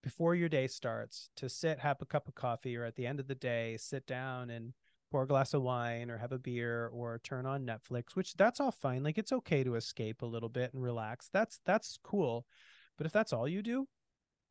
before 0.02 0.34
your 0.34 0.48
day 0.48 0.66
starts, 0.66 1.30
to 1.36 1.48
sit, 1.48 1.78
have 1.78 2.02
a 2.02 2.06
cup 2.06 2.28
of 2.28 2.34
coffee, 2.34 2.76
or 2.76 2.84
at 2.84 2.96
the 2.96 3.06
end 3.06 3.20
of 3.20 3.28
the 3.28 3.34
day, 3.34 3.76
sit 3.78 4.06
down 4.06 4.50
and 4.50 4.74
pour 5.10 5.22
a 5.22 5.26
glass 5.26 5.52
of 5.54 5.62
wine 5.62 6.10
or 6.10 6.16
have 6.16 6.32
a 6.32 6.38
beer 6.38 6.88
or 6.92 7.20
turn 7.22 7.44
on 7.46 7.66
Netflix, 7.66 8.14
which 8.14 8.34
that's 8.34 8.60
all 8.60 8.72
fine. 8.72 9.02
Like 9.02 9.18
it's 9.18 9.32
okay 9.32 9.62
to 9.62 9.76
escape 9.76 10.22
a 10.22 10.26
little 10.26 10.48
bit 10.48 10.72
and 10.72 10.82
relax. 10.82 11.28
That's 11.32 11.60
that's 11.66 11.98
cool. 12.02 12.46
But 12.96 13.06
if 13.06 13.12
that's 13.12 13.32
all 13.32 13.46
you 13.46 13.62
do, 13.62 13.86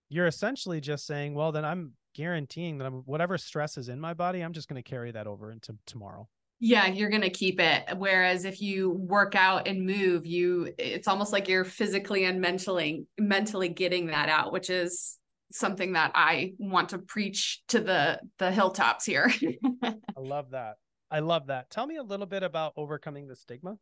you're 0.10 0.28
essentially 0.28 0.80
just 0.80 1.06
saying, 1.06 1.34
well, 1.34 1.52
then 1.52 1.66
I'm 1.66 1.94
guaranteeing 2.16 2.78
that 2.78 2.86
I'm 2.86 3.02
whatever 3.06 3.38
stress 3.38 3.78
is 3.78 3.90
in 3.90 4.00
my 4.00 4.14
body, 4.14 4.42
I'm 4.42 4.54
just 4.54 4.68
going 4.70 4.82
to 4.82 4.90
carry 4.90 5.12
that 5.12 5.28
over 5.28 5.52
into 5.52 5.76
tomorrow. 5.86 6.30
Yeah, 6.64 6.86
you're 6.86 7.10
going 7.10 7.24
to 7.24 7.32
keep 7.32 7.60
it. 7.60 7.86
Whereas 7.98 8.46
if 8.46 8.62
you 8.62 8.92
work 8.92 9.34
out 9.34 9.68
and 9.68 9.84
move, 9.84 10.28
you 10.28 10.72
it's 10.78 11.08
almost 11.08 11.34
like 11.34 11.48
you're 11.48 11.66
physically 11.66 12.26
and 12.26 12.40
mentally 12.40 13.08
mentally 13.18 13.68
getting 13.68 14.08
that 14.08 14.30
out, 14.30 14.54
which 14.54 14.70
is 14.70 15.18
something 15.52 15.94
that 15.94 16.12
I 16.14 16.54
want 16.60 16.90
to 16.90 17.00
preach 17.00 17.64
to 17.70 17.80
the 17.80 18.20
the 18.38 18.52
hilltops 18.52 19.06
here. 19.06 19.32
I 19.84 19.96
love 20.20 20.52
that. 20.52 20.76
I 21.10 21.20
love 21.20 21.48
that. 21.48 21.72
Tell 21.72 21.88
me 21.88 21.98
a 21.98 22.04
little 22.04 22.28
bit 22.28 22.44
about 22.44 22.74
overcoming 22.78 23.28
the 23.28 23.36
stigma. 23.36 23.78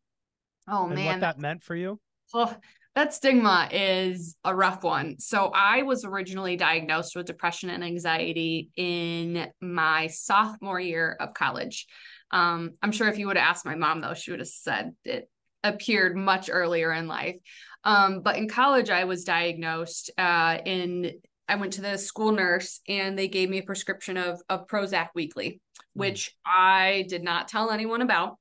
Oh 0.66 0.86
man, 0.86 1.04
what 1.04 1.20
that 1.20 1.38
meant 1.38 1.62
for 1.62 1.76
you. 1.76 2.00
Oh, 2.32 2.56
that 2.94 3.12
stigma 3.12 3.68
is 3.70 4.36
a 4.42 4.54
rough 4.54 4.82
one. 4.82 5.18
So 5.18 5.52
I 5.54 5.82
was 5.82 6.04
originally 6.04 6.56
diagnosed 6.56 7.14
with 7.14 7.26
depression 7.26 7.70
and 7.70 7.84
anxiety 7.84 8.70
in 8.74 9.48
my 9.60 10.06
sophomore 10.06 10.80
year 10.80 11.16
of 11.20 11.34
college. 11.34 11.86
Um, 12.30 12.72
I'm 12.82 12.92
sure 12.92 13.08
if 13.08 13.18
you 13.18 13.26
would 13.26 13.36
have 13.36 13.48
asked 13.48 13.66
my 13.66 13.74
mom 13.74 14.00
though, 14.00 14.14
she 14.14 14.30
would 14.30 14.40
have 14.40 14.48
said 14.48 14.94
it 15.04 15.28
appeared 15.62 16.16
much 16.16 16.48
earlier 16.50 16.92
in 16.92 17.06
life. 17.06 17.36
Um, 17.84 18.22
but 18.22 18.36
in 18.36 18.48
college, 18.48 18.90
I 18.90 19.04
was 19.04 19.24
diagnosed 19.24 20.10
uh, 20.18 20.58
in 20.64 21.12
I 21.50 21.56
went 21.56 21.72
to 21.74 21.80
the 21.80 21.98
school 21.98 22.30
nurse 22.30 22.80
and 22.88 23.18
they 23.18 23.26
gave 23.26 23.50
me 23.50 23.58
a 23.58 23.64
prescription 23.64 24.16
of, 24.16 24.40
of 24.48 24.68
Prozac 24.68 25.08
weekly, 25.16 25.60
hmm. 25.94 26.00
which 26.00 26.36
I 26.46 27.06
did 27.08 27.24
not 27.24 27.48
tell 27.48 27.70
anyone 27.70 28.02
about. 28.02 28.38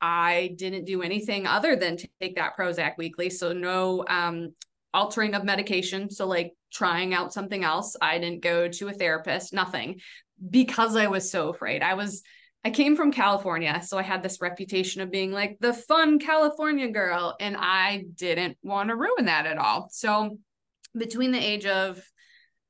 I 0.00 0.54
didn't 0.56 0.84
do 0.84 1.02
anything 1.02 1.46
other 1.46 1.76
than 1.76 1.98
take 2.20 2.36
that 2.36 2.56
Prozac 2.58 2.94
weekly. 2.98 3.30
So 3.30 3.52
no 3.52 4.04
um, 4.08 4.54
altering 4.92 5.34
of 5.34 5.44
medication. 5.44 6.10
So 6.10 6.26
like 6.26 6.52
trying 6.72 7.14
out 7.14 7.32
something 7.32 7.62
else. 7.62 7.96
I 8.00 8.18
didn't 8.18 8.42
go 8.42 8.66
to 8.66 8.88
a 8.88 8.92
therapist, 8.92 9.52
nothing 9.52 10.00
because 10.48 10.96
I 10.96 11.06
was 11.06 11.30
so 11.30 11.50
afraid. 11.50 11.82
I 11.82 11.94
was, 11.94 12.22
I 12.64 12.70
came 12.70 12.94
from 12.94 13.12
California. 13.12 13.80
So 13.82 13.98
I 13.98 14.02
had 14.02 14.22
this 14.22 14.40
reputation 14.40 15.00
of 15.00 15.10
being 15.10 15.32
like 15.32 15.58
the 15.60 15.72
fun 15.72 16.18
California 16.18 16.88
girl. 16.88 17.36
And 17.40 17.56
I 17.58 18.04
didn't 18.14 18.58
want 18.62 18.90
to 18.90 18.96
ruin 18.96 19.26
that 19.26 19.46
at 19.46 19.58
all. 19.58 19.88
So 19.90 20.38
between 20.96 21.32
the 21.32 21.38
age 21.38 21.64
of 21.66 22.02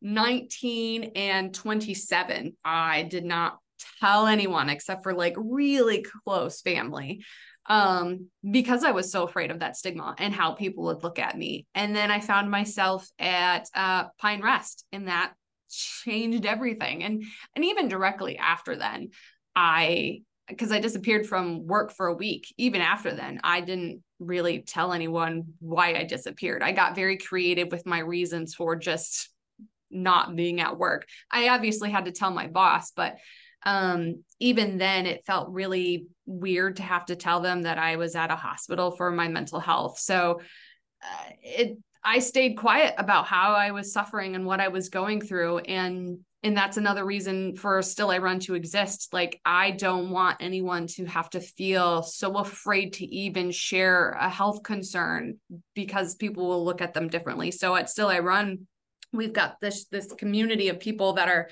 19 0.03 1.13
and 1.17 1.53
27, 1.53 2.57
I 2.65 3.03
did 3.03 3.25
not 3.25 3.59
tell 4.01 4.27
anyone 4.27 4.69
except 4.69 5.03
for 5.03 5.15
like 5.15 5.35
really 5.37 6.05
close 6.25 6.61
family 6.61 7.25
um 7.67 8.29
because 8.51 8.85
I 8.85 8.91
was 8.91 9.13
so 9.13 9.23
afraid 9.25 9.51
of 9.51 9.61
that 9.61 9.77
stigma 9.77 10.15
and 10.19 10.35
how 10.35 10.53
people 10.53 10.85
would 10.85 11.03
look 11.03 11.19
at 11.19 11.37
me. 11.37 11.67
And 11.75 11.95
then 11.95 12.11
I 12.11 12.21
found 12.21 12.51
myself 12.51 13.07
at 13.19 13.69
uh 13.75 14.05
Pine 14.19 14.43
Rest 14.43 14.85
and 14.93 15.09
that 15.09 15.33
changed 15.71 16.47
everything. 16.47 17.05
And 17.05 17.25
and 17.55 17.65
even 17.65 17.89
directly 17.89 18.39
after 18.39 18.77
then, 18.77 19.11
I 19.55 20.23
because 20.49 20.73
I 20.73 20.81
disappeared 20.81 21.27
from 21.27 21.67
work 21.67 21.93
for 21.93 22.09
a 22.09 22.15
week. 22.15 22.53
Even 22.59 22.81
after 22.81 23.15
then, 23.15 23.41
I 23.45 23.61
didn't 23.61 24.03
really 24.19 24.63
tell 24.63 24.93
anyone 24.93 25.55
why 25.61 25.95
I 25.95 26.05
disappeared. 26.05 26.63
I 26.63 26.73
got 26.73 26.97
very 26.97 27.17
creative 27.17 27.71
with 27.71 27.87
my 27.87 28.01
reasons 28.01 28.55
for 28.55 28.75
just 28.75 29.31
not 29.91 30.35
being 30.35 30.61
at 30.61 30.77
work. 30.77 31.07
I 31.31 31.49
obviously 31.49 31.91
had 31.91 32.07
to 32.07 32.13
tell 32.13 32.31
my 32.33 32.49
boss, 32.49 32.91
but 32.91 33.17
um, 33.65 34.25
even 34.39 34.79
then 34.79 35.07
it 35.07 35.25
felt 35.25 35.51
really 35.51 36.07
weird 36.27 36.77
to 36.77 36.83
have 36.83 37.07
to 37.07 37.17
tell 37.17 37.41
them 37.41 37.63
that 37.63 37.79
I 37.79 37.97
was 37.97 38.17
at 38.17 38.31
a 38.31 38.37
hospital 38.37 38.91
for 38.91 39.11
my 39.11 39.29
mental 39.29 39.61
health. 39.61 39.99
So 39.99 40.41
uh, 41.03 41.31
it 41.43 41.79
I 42.03 42.21
stayed 42.21 42.55
quiet 42.55 42.95
about 42.97 43.27
how 43.27 43.53
I 43.53 43.73
was 43.73 43.93
suffering 43.93 44.35
and 44.35 44.47
what 44.47 44.61
I 44.61 44.69
was 44.69 44.89
going 44.89 45.21
through 45.21 45.59
and 45.59 46.21
and 46.43 46.57
that's 46.57 46.79
another 46.79 47.05
reason 47.05 47.55
for 47.55 47.83
still 47.83 48.11
I 48.11 48.19
run 48.19 48.41
to 48.41 48.55
exist 48.55 49.13
like 49.13 49.41
I 49.45 49.73
don't 49.73 50.11
want 50.11 50.39
anyone 50.41 50.87
to 50.89 51.05
have 51.05 51.29
to 51.31 51.41
feel 51.41 52.03
so 52.03 52.39
afraid 52.39 52.95
to 52.95 53.05
even 53.05 53.51
share 53.51 54.11
a 54.13 54.29
health 54.29 54.63
concern 54.63 55.37
because 55.75 56.15
people 56.15 56.49
will 56.49 56.65
look 56.65 56.81
at 56.81 56.95
them 56.95 57.09
differently. 57.09 57.51
So 57.51 57.77
at 57.77 57.91
still 57.91 58.09
I 58.09 58.21
run 58.21 58.67
we've 59.13 59.33
got 59.33 59.61
this 59.61 59.87
this 59.87 60.13
community 60.13 60.69
of 60.69 60.81
people 60.81 61.15
that 61.15 61.29
are 61.29 61.51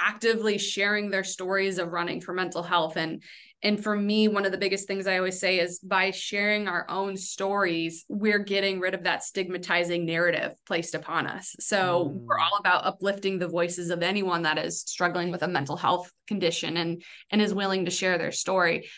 actively 0.00 0.58
sharing 0.58 1.10
their 1.10 1.24
stories 1.24 1.78
of 1.78 1.92
running 1.92 2.20
for 2.20 2.32
mental 2.32 2.62
health 2.62 2.96
and 2.96 3.22
and 3.62 3.82
for 3.82 3.94
me 3.94 4.28
one 4.28 4.46
of 4.46 4.52
the 4.52 4.58
biggest 4.58 4.86
things 4.86 5.06
i 5.06 5.16
always 5.16 5.38
say 5.38 5.58
is 5.58 5.78
by 5.80 6.10
sharing 6.10 6.68
our 6.68 6.86
own 6.88 7.16
stories 7.16 8.04
we're 8.08 8.38
getting 8.38 8.80
rid 8.80 8.94
of 8.94 9.04
that 9.04 9.22
stigmatizing 9.22 10.04
narrative 10.04 10.52
placed 10.66 10.94
upon 10.94 11.26
us 11.26 11.54
so 11.60 12.06
mm. 12.06 12.20
we're 12.26 12.38
all 12.38 12.58
about 12.58 12.86
uplifting 12.86 13.38
the 13.38 13.48
voices 13.48 13.90
of 13.90 14.02
anyone 14.02 14.42
that 14.42 14.58
is 14.58 14.80
struggling 14.80 15.30
with 15.30 15.42
a 15.42 15.48
mental 15.48 15.76
health 15.76 16.10
condition 16.26 16.76
and 16.76 17.02
and 17.30 17.42
is 17.42 17.54
willing 17.54 17.84
to 17.84 17.90
share 17.90 18.18
their 18.18 18.32
story 18.32 18.88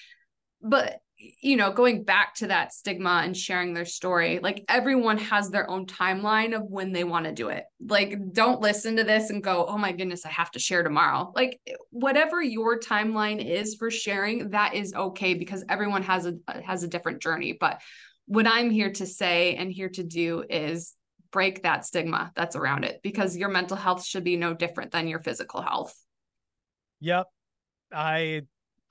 but 0.60 1.00
you 1.40 1.56
know, 1.56 1.72
going 1.72 2.02
back 2.02 2.34
to 2.36 2.48
that 2.48 2.72
stigma 2.72 3.22
and 3.24 3.36
sharing 3.36 3.74
their 3.74 3.84
story, 3.84 4.40
like 4.42 4.64
everyone 4.68 5.18
has 5.18 5.50
their 5.50 5.70
own 5.70 5.86
timeline 5.86 6.56
of 6.56 6.62
when 6.64 6.92
they 6.92 7.04
want 7.04 7.26
to 7.26 7.32
do 7.32 7.48
it. 7.48 7.64
Like, 7.80 8.32
don't 8.32 8.60
listen 8.60 8.96
to 8.96 9.04
this 9.04 9.30
and 9.30 9.42
go, 9.42 9.64
oh 9.66 9.78
my 9.78 9.92
goodness, 9.92 10.26
I 10.26 10.30
have 10.30 10.50
to 10.52 10.58
share 10.58 10.82
tomorrow. 10.82 11.32
Like, 11.34 11.60
whatever 11.90 12.42
your 12.42 12.80
timeline 12.80 13.44
is 13.44 13.76
for 13.76 13.90
sharing, 13.90 14.50
that 14.50 14.74
is 14.74 14.94
okay 14.94 15.34
because 15.34 15.64
everyone 15.68 16.02
has 16.02 16.26
a 16.26 16.34
has 16.64 16.82
a 16.82 16.88
different 16.88 17.22
journey. 17.22 17.56
But 17.58 17.80
what 18.26 18.46
I'm 18.46 18.70
here 18.70 18.92
to 18.92 19.06
say 19.06 19.54
and 19.56 19.70
here 19.70 19.90
to 19.90 20.02
do 20.02 20.44
is 20.48 20.94
break 21.30 21.62
that 21.62 21.84
stigma 21.84 22.32
that's 22.34 22.56
around 22.56 22.84
it 22.84 23.00
because 23.02 23.36
your 23.36 23.48
mental 23.48 23.76
health 23.76 24.04
should 24.04 24.24
be 24.24 24.36
no 24.36 24.54
different 24.54 24.92
than 24.92 25.08
your 25.08 25.20
physical 25.20 25.62
health. 25.62 25.94
Yep. 27.00 27.26
I 27.92 28.42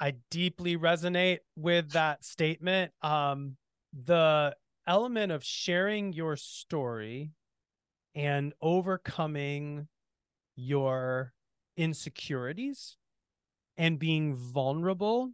I 0.01 0.15
deeply 0.31 0.77
resonate 0.77 1.39
with 1.55 1.91
that 1.91 2.25
statement. 2.25 2.91
Um, 3.03 3.55
the 3.93 4.55
element 4.87 5.31
of 5.31 5.43
sharing 5.43 6.11
your 6.11 6.35
story 6.35 7.33
and 8.15 8.51
overcoming 8.59 9.87
your 10.55 11.33
insecurities 11.77 12.97
and 13.77 13.99
being 13.99 14.35
vulnerable 14.35 15.33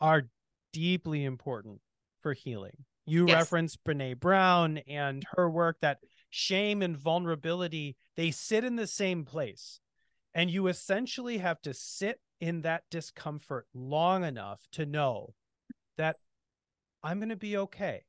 are 0.00 0.28
deeply 0.72 1.24
important 1.24 1.80
for 2.22 2.32
healing. 2.32 2.84
You 3.06 3.28
yes. 3.28 3.36
referenced 3.36 3.84
Brene 3.84 4.18
Brown 4.18 4.78
and 4.88 5.24
her 5.36 5.48
work 5.48 5.76
that 5.80 5.98
shame 6.28 6.82
and 6.82 6.96
vulnerability, 6.96 7.96
they 8.16 8.32
sit 8.32 8.64
in 8.64 8.74
the 8.74 8.88
same 8.88 9.24
place. 9.24 9.78
And 10.34 10.50
you 10.50 10.66
essentially 10.66 11.38
have 11.38 11.60
to 11.62 11.72
sit 11.72 12.18
in 12.42 12.62
that 12.62 12.82
discomfort 12.90 13.68
long 13.72 14.24
enough 14.24 14.66
to 14.72 14.84
know 14.84 15.32
that 15.96 16.16
I'm 17.02 17.20
going 17.20 17.28
to 17.28 17.36
be 17.36 17.56
okay. 17.56 18.02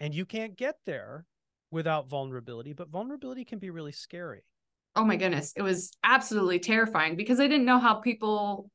And 0.00 0.14
you 0.14 0.24
can't 0.24 0.56
get 0.56 0.76
there 0.86 1.26
without 1.70 2.08
vulnerability, 2.08 2.72
but 2.72 2.88
vulnerability 2.88 3.44
can 3.44 3.58
be 3.58 3.68
really 3.68 3.92
scary. 3.92 4.42
Oh 4.96 5.04
my 5.04 5.16
goodness. 5.16 5.52
It 5.54 5.62
was 5.62 5.92
absolutely 6.02 6.60
terrifying 6.60 7.14
because 7.14 7.40
I 7.40 7.46
didn't 7.46 7.66
know 7.66 7.78
how 7.78 7.96
people 7.96 8.70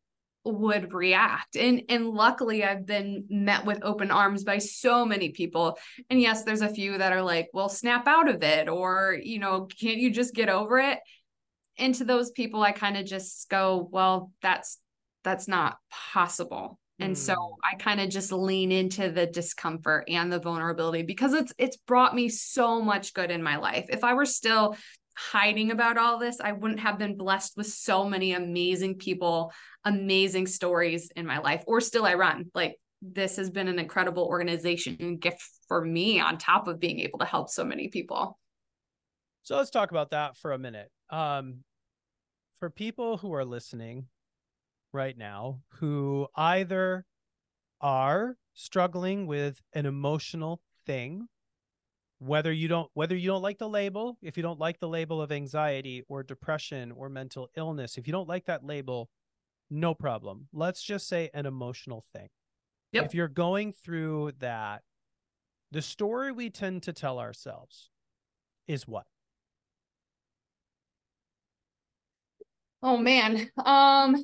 would 0.45 0.93
react. 0.93 1.55
And 1.55 1.81
and 1.89 2.09
luckily 2.09 2.63
I've 2.63 2.85
been 2.85 3.25
met 3.29 3.65
with 3.65 3.79
open 3.81 4.11
arms 4.11 4.43
by 4.43 4.59
so 4.59 5.05
many 5.05 5.29
people. 5.29 5.77
And 6.11 6.21
yes, 6.21 6.43
there's 6.43 6.61
a 6.61 6.69
few 6.69 6.99
that 6.99 7.13
are 7.13 7.23
like, 7.23 7.49
"Well, 7.51 7.67
snap 7.67 8.07
out 8.07 8.29
of 8.29 8.43
it," 8.43 8.69
or, 8.69 9.17
you 9.21 9.39
know, 9.39 9.65
"Can't 9.81 9.97
you 9.97 10.11
just 10.11 10.35
get 10.35 10.49
over 10.49 10.77
it?" 10.77 10.99
And 11.77 11.95
to 11.95 12.03
those 12.03 12.31
people 12.31 12.61
i 12.61 12.71
kind 12.71 12.97
of 12.97 13.05
just 13.05 13.49
go 13.49 13.87
well 13.91 14.31
that's 14.41 14.79
that's 15.23 15.47
not 15.47 15.77
possible 15.91 16.79
and 16.99 17.15
mm. 17.15 17.17
so 17.17 17.57
i 17.63 17.75
kind 17.75 17.99
of 17.99 18.09
just 18.09 18.31
lean 18.31 18.71
into 18.71 19.09
the 19.11 19.25
discomfort 19.25 20.05
and 20.07 20.31
the 20.31 20.39
vulnerability 20.39 21.03
because 21.03 21.33
it's 21.33 21.53
it's 21.57 21.77
brought 21.77 22.15
me 22.15 22.29
so 22.29 22.81
much 22.81 23.13
good 23.13 23.31
in 23.31 23.43
my 23.43 23.57
life 23.57 23.85
if 23.89 24.03
i 24.03 24.13
were 24.13 24.25
still 24.25 24.75
hiding 25.15 25.71
about 25.71 25.97
all 25.97 26.19
this 26.19 26.39
i 26.39 26.51
wouldn't 26.51 26.79
have 26.79 26.99
been 26.99 27.17
blessed 27.17 27.53
with 27.57 27.67
so 27.67 28.07
many 28.07 28.33
amazing 28.33 28.95
people 28.95 29.51
amazing 29.83 30.45
stories 30.45 31.11
in 31.15 31.25
my 31.25 31.39
life 31.39 31.63
or 31.65 31.81
still 31.81 32.05
i 32.05 32.13
run 32.13 32.45
like 32.53 32.77
this 33.01 33.37
has 33.37 33.49
been 33.49 33.67
an 33.67 33.79
incredible 33.79 34.23
organization 34.23 35.17
gift 35.17 35.41
for 35.67 35.83
me 35.83 36.19
on 36.19 36.37
top 36.37 36.67
of 36.67 36.79
being 36.79 36.99
able 36.99 37.19
to 37.19 37.25
help 37.25 37.49
so 37.49 37.63
many 37.63 37.89
people. 37.89 38.37
So 39.43 39.55
let's 39.55 39.69
talk 39.69 39.91
about 39.91 40.11
that 40.11 40.35
for 40.37 40.51
a 40.51 40.57
minute. 40.57 40.89
Um, 41.09 41.63
for 42.59 42.69
people 42.69 43.17
who 43.17 43.33
are 43.33 43.45
listening 43.45 44.07
right 44.93 45.17
now 45.17 45.61
who 45.79 46.27
either 46.35 47.05
are 47.81 48.37
struggling 48.53 49.27
with 49.27 49.61
an 49.73 49.85
emotional 49.85 50.61
thing 50.85 51.27
whether 52.19 52.51
you 52.51 52.67
don't 52.67 52.89
whether 52.95 53.15
you 53.15 53.27
don't 53.27 53.43
like 53.43 53.59
the 53.59 53.69
label 53.69 54.17
if 54.23 54.37
you 54.37 54.43
don't 54.43 54.59
like 54.59 54.79
the 54.79 54.87
label 54.87 55.21
of 55.21 55.31
anxiety 55.31 56.03
or 56.07 56.23
depression 56.23 56.91
or 56.91 57.09
mental 57.09 57.49
illness 57.55 57.97
if 57.97 58.07
you 58.07 58.13
don't 58.13 58.27
like 58.27 58.45
that 58.45 58.65
label 58.65 59.09
no 59.69 59.93
problem. 59.93 60.47
Let's 60.53 60.81
just 60.81 61.07
say 61.07 61.29
an 61.33 61.45
emotional 61.45 62.05
thing. 62.13 62.29
Yep. 62.93 63.05
if 63.05 63.13
you're 63.13 63.27
going 63.27 63.73
through 63.73 64.31
that 64.39 64.81
the 65.71 65.81
story 65.81 66.31
we 66.31 66.49
tend 66.49 66.83
to 66.83 66.93
tell 66.93 67.19
ourselves 67.19 67.89
is 68.65 68.87
what 68.87 69.05
oh 72.83 72.97
man. 72.97 73.49
Um 73.63 74.15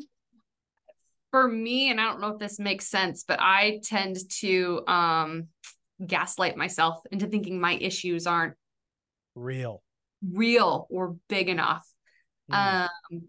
for 1.34 1.48
me 1.48 1.90
and 1.90 2.00
i 2.00 2.04
don't 2.04 2.22
know 2.22 2.30
if 2.30 2.38
this 2.38 2.60
makes 2.60 2.88
sense 2.88 3.26
but 3.28 3.40
i 3.42 3.82
tend 3.84 4.18
to 4.30 4.84
um 4.88 5.48
gaslight 6.06 6.56
myself 6.56 7.00
into 7.12 7.26
thinking 7.26 7.60
my 7.60 7.74
issues 7.74 8.28
aren't 8.28 8.54
real. 9.34 9.82
real 10.32 10.86
or 10.92 11.16
big 11.28 11.50
enough. 11.50 11.86
Mm. 12.52 12.84
um 13.12 13.22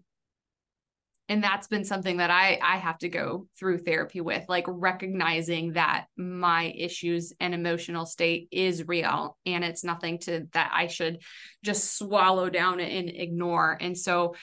and 1.29 1.43
that's 1.43 1.67
been 1.67 1.83
something 1.83 2.17
that 2.17 2.29
i 2.29 2.59
i 2.61 2.77
have 2.77 2.99
to 2.99 3.09
go 3.09 3.47
through 3.57 3.79
therapy 3.79 4.21
with 4.21 4.43
like 4.47 4.65
recognizing 4.67 5.73
that 5.73 6.05
my 6.15 6.71
issues 6.77 7.33
and 7.39 7.55
emotional 7.55 8.05
state 8.05 8.47
is 8.51 8.87
real 8.87 9.35
and 9.47 9.63
it's 9.63 9.83
nothing 9.83 10.19
to 10.19 10.45
that 10.53 10.69
i 10.75 10.85
should 10.85 11.17
just 11.63 11.97
swallow 11.97 12.51
down 12.51 12.79
and 12.79 13.09
ignore. 13.09 13.75
And 13.81 13.97
so 13.97 14.35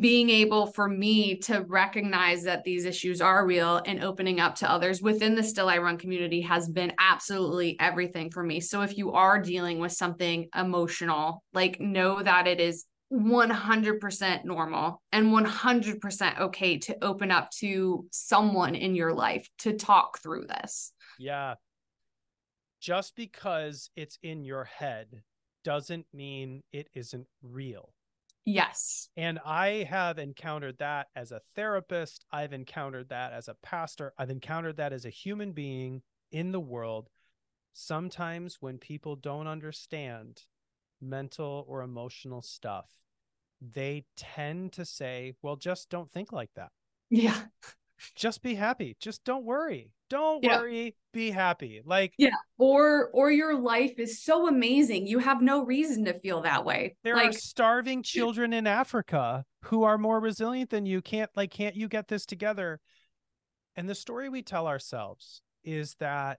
being 0.00 0.30
able 0.30 0.66
for 0.66 0.88
me 0.88 1.36
to 1.36 1.64
recognize 1.68 2.42
that 2.42 2.64
these 2.64 2.84
issues 2.84 3.20
are 3.20 3.46
real 3.46 3.80
and 3.86 4.02
opening 4.02 4.40
up 4.40 4.56
to 4.56 4.70
others 4.70 5.00
within 5.00 5.36
the 5.36 5.44
still 5.44 5.68
i 5.68 5.78
run 5.78 5.96
community 5.96 6.40
has 6.40 6.68
been 6.68 6.92
absolutely 6.98 7.78
everything 7.78 8.30
for 8.30 8.42
me. 8.42 8.60
So 8.60 8.82
if 8.82 8.98
you 8.98 9.12
are 9.12 9.40
dealing 9.40 9.78
with 9.78 9.92
something 9.92 10.48
emotional 10.56 11.44
like 11.52 11.80
know 11.80 12.20
that 12.20 12.48
it 12.48 12.60
is 12.60 12.84
100% 13.12 14.44
normal 14.44 15.02
and 15.12 15.28
100% 15.28 16.40
okay 16.40 16.78
to 16.78 17.04
open 17.04 17.30
up 17.30 17.50
to 17.52 18.06
someone 18.10 18.74
in 18.74 18.96
your 18.96 19.14
life 19.14 19.48
to 19.58 19.74
talk 19.74 20.18
through 20.18 20.46
this. 20.46 20.92
Yeah. 21.18 21.54
Just 22.80 23.14
because 23.14 23.90
it's 23.94 24.18
in 24.22 24.44
your 24.44 24.64
head 24.64 25.22
doesn't 25.64 26.06
mean 26.12 26.62
it 26.72 26.88
isn't 26.94 27.26
real 27.42 27.92
Yes. 28.46 29.08
And 29.16 29.40
I 29.44 29.86
have 29.90 30.18
encountered 30.18 30.78
that 30.78 31.08
as 31.16 31.32
a 31.32 31.40
therapist. 31.56 32.24
I've 32.30 32.52
encountered 32.52 33.08
that 33.08 33.32
as 33.32 33.48
a 33.48 33.56
pastor. 33.60 34.14
I've 34.16 34.30
encountered 34.30 34.76
that 34.76 34.92
as 34.92 35.04
a 35.04 35.10
human 35.10 35.50
being 35.50 36.02
in 36.30 36.52
the 36.52 36.60
world. 36.60 37.08
Sometimes 37.72 38.58
when 38.60 38.78
people 38.78 39.16
don't 39.16 39.48
understand 39.48 40.42
mental 41.00 41.64
or 41.68 41.82
emotional 41.82 42.40
stuff, 42.40 42.86
they 43.60 44.04
tend 44.16 44.72
to 44.74 44.84
say, 44.84 45.34
well, 45.42 45.56
just 45.56 45.90
don't 45.90 46.10
think 46.12 46.32
like 46.32 46.50
that. 46.54 46.70
Yeah. 47.10 47.36
just 48.14 48.42
be 48.42 48.54
happy. 48.54 48.96
Just 49.00 49.24
don't 49.24 49.44
worry. 49.44 49.90
Don't 50.08 50.44
yeah. 50.44 50.58
worry, 50.58 50.94
be 51.12 51.30
happy. 51.30 51.82
Like 51.84 52.12
Yeah. 52.18 52.36
Or 52.58 53.10
or 53.12 53.30
your 53.30 53.58
life 53.58 53.94
is 53.98 54.22
so 54.22 54.48
amazing. 54.48 55.06
You 55.06 55.18
have 55.18 55.42
no 55.42 55.64
reason 55.64 56.04
to 56.04 56.18
feel 56.20 56.42
that 56.42 56.64
way. 56.64 56.96
There 57.02 57.16
like, 57.16 57.30
are 57.30 57.32
starving 57.32 58.02
children 58.02 58.52
in 58.52 58.66
Africa 58.66 59.44
who 59.64 59.82
are 59.82 59.98
more 59.98 60.20
resilient 60.20 60.70
than 60.70 60.86
you. 60.86 61.02
Can't 61.02 61.30
like 61.34 61.50
can't 61.50 61.74
you 61.74 61.88
get 61.88 62.08
this 62.08 62.26
together? 62.26 62.80
And 63.74 63.88
the 63.88 63.94
story 63.94 64.28
we 64.28 64.42
tell 64.42 64.66
ourselves 64.66 65.42
is 65.64 65.96
that 65.98 66.38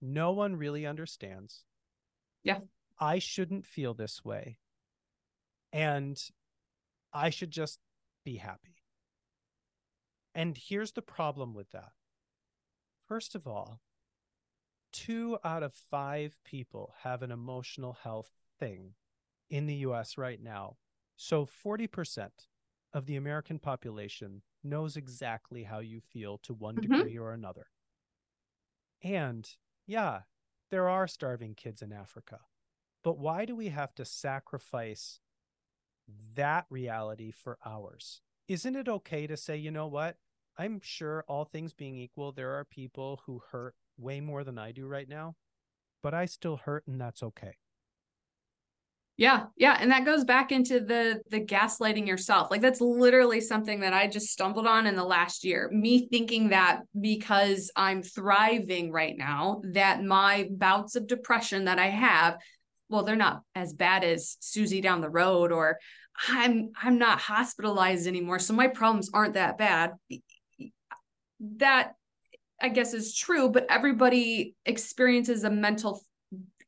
no 0.00 0.32
one 0.32 0.56
really 0.56 0.86
understands. 0.86 1.64
Yeah. 2.42 2.58
I 2.98 3.18
shouldn't 3.18 3.66
feel 3.66 3.94
this 3.94 4.24
way. 4.24 4.58
And 5.72 6.16
I 7.12 7.30
should 7.30 7.50
just 7.50 7.78
be 8.24 8.36
happy. 8.36 8.76
And 10.34 10.56
here's 10.56 10.92
the 10.92 11.02
problem 11.02 11.54
with 11.54 11.70
that 11.72 11.90
First 13.06 13.34
of 13.34 13.46
all, 13.46 13.80
two 14.92 15.38
out 15.44 15.62
of 15.62 15.74
five 15.74 16.36
people 16.44 16.94
have 17.02 17.22
an 17.22 17.30
emotional 17.30 17.98
health 18.02 18.30
thing 18.58 18.94
in 19.50 19.66
the 19.66 19.74
US 19.76 20.16
right 20.16 20.42
now. 20.42 20.76
So 21.16 21.46
40% 21.46 22.30
of 22.92 23.06
the 23.06 23.16
American 23.16 23.58
population 23.58 24.42
knows 24.62 24.96
exactly 24.96 25.64
how 25.64 25.80
you 25.80 26.00
feel 26.00 26.38
to 26.38 26.54
one 26.54 26.76
mm-hmm. 26.76 26.92
degree 26.92 27.18
or 27.18 27.32
another. 27.32 27.66
And 29.02 29.48
yeah, 29.86 30.20
there 30.70 30.88
are 30.88 31.06
starving 31.06 31.54
kids 31.54 31.82
in 31.82 31.92
Africa. 31.92 32.40
But 33.02 33.18
why 33.18 33.44
do 33.44 33.54
we 33.54 33.68
have 33.68 33.94
to 33.96 34.04
sacrifice 34.04 35.20
that 36.34 36.64
reality 36.70 37.30
for 37.30 37.58
ours? 37.64 38.22
Isn't 38.48 38.76
it 38.76 38.88
okay 38.88 39.26
to 39.26 39.36
say, 39.36 39.56
you 39.56 39.70
know 39.70 39.86
what? 39.86 40.16
I'm 40.56 40.80
sure 40.82 41.24
all 41.28 41.44
things 41.44 41.72
being 41.72 41.96
equal, 41.96 42.32
there 42.32 42.52
are 42.52 42.64
people 42.64 43.20
who 43.26 43.42
hurt 43.50 43.74
way 43.98 44.20
more 44.20 44.44
than 44.44 44.58
I 44.58 44.72
do 44.72 44.86
right 44.86 45.08
now, 45.08 45.34
but 46.02 46.14
I 46.14 46.26
still 46.26 46.56
hurt 46.56 46.86
and 46.86 47.00
that's 47.00 47.22
okay. 47.22 47.56
Yeah, 49.16 49.44
yeah, 49.56 49.76
and 49.78 49.92
that 49.92 50.04
goes 50.04 50.24
back 50.24 50.50
into 50.50 50.80
the 50.80 51.20
the 51.30 51.40
gaslighting 51.40 52.04
yourself. 52.06 52.50
Like 52.50 52.60
that's 52.60 52.80
literally 52.80 53.40
something 53.40 53.80
that 53.80 53.92
I 53.92 54.08
just 54.08 54.26
stumbled 54.26 54.66
on 54.66 54.88
in 54.88 54.96
the 54.96 55.04
last 55.04 55.44
year. 55.44 55.70
Me 55.72 56.08
thinking 56.08 56.48
that 56.48 56.80
because 57.00 57.70
I'm 57.76 58.02
thriving 58.02 58.90
right 58.90 59.16
now, 59.16 59.62
that 59.72 60.02
my 60.02 60.48
bouts 60.50 60.96
of 60.96 61.06
depression 61.06 61.66
that 61.66 61.78
I 61.78 61.86
have, 61.86 62.38
well, 62.88 63.04
they're 63.04 63.14
not 63.14 63.42
as 63.54 63.72
bad 63.72 64.02
as 64.02 64.36
Susie 64.40 64.80
down 64.80 65.00
the 65.00 65.08
road 65.08 65.52
or 65.52 65.78
I'm 66.28 66.72
I'm 66.82 66.98
not 66.98 67.20
hospitalized 67.20 68.08
anymore, 68.08 68.40
so 68.40 68.52
my 68.52 68.66
problems 68.66 69.10
aren't 69.14 69.34
that 69.34 69.58
bad 69.58 69.92
that 71.40 71.94
I 72.60 72.68
guess 72.68 72.94
is 72.94 73.14
true, 73.14 73.50
but 73.50 73.66
everybody 73.68 74.54
experiences 74.64 75.44
a 75.44 75.50
mental 75.50 76.02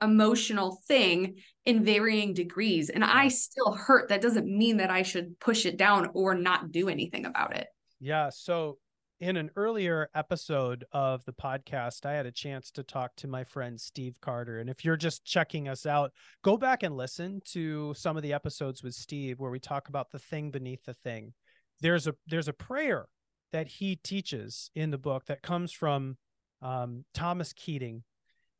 emotional 0.02 0.78
thing 0.86 1.36
in 1.64 1.82
varying 1.82 2.34
degrees 2.34 2.90
and 2.90 3.02
I 3.02 3.28
still 3.28 3.72
hurt 3.72 4.10
that 4.10 4.20
doesn't 4.20 4.46
mean 4.46 4.76
that 4.76 4.90
I 4.90 5.00
should 5.00 5.40
push 5.40 5.64
it 5.64 5.78
down 5.78 6.10
or 6.12 6.34
not 6.34 6.70
do 6.70 6.90
anything 6.90 7.24
about 7.24 7.56
it. 7.56 7.68
Yeah, 7.98 8.28
so 8.28 8.76
in 9.20 9.38
an 9.38 9.50
earlier 9.56 10.10
episode 10.14 10.84
of 10.92 11.24
the 11.24 11.32
podcast, 11.32 12.04
I 12.04 12.12
had 12.12 12.26
a 12.26 12.32
chance 12.32 12.70
to 12.72 12.82
talk 12.82 13.16
to 13.16 13.28
my 13.28 13.44
friend 13.44 13.80
Steve 13.80 14.14
Carter. 14.20 14.58
And 14.58 14.68
if 14.68 14.84
you're 14.84 14.96
just 14.96 15.24
checking 15.24 15.68
us 15.68 15.86
out, 15.86 16.12
go 16.42 16.58
back 16.58 16.82
and 16.82 16.96
listen 16.96 17.40
to 17.52 17.94
some 17.96 18.16
of 18.16 18.22
the 18.22 18.34
episodes 18.34 18.82
with 18.82 18.94
Steve 18.94 19.40
where 19.40 19.50
we 19.50 19.58
talk 19.58 19.88
about 19.88 20.10
the 20.10 20.18
thing 20.18 20.50
beneath 20.50 20.84
the 20.84 20.92
thing. 20.92 21.32
There's 21.80 22.06
a 22.06 22.14
there's 22.26 22.48
a 22.48 22.52
prayer 22.52 23.06
that 23.52 23.68
he 23.68 23.96
teaches 23.96 24.70
in 24.74 24.90
the 24.90 24.98
book 24.98 25.26
that 25.26 25.42
comes 25.42 25.72
from 25.72 26.16
um, 26.62 27.04
Thomas 27.14 27.52
Keating 27.52 28.02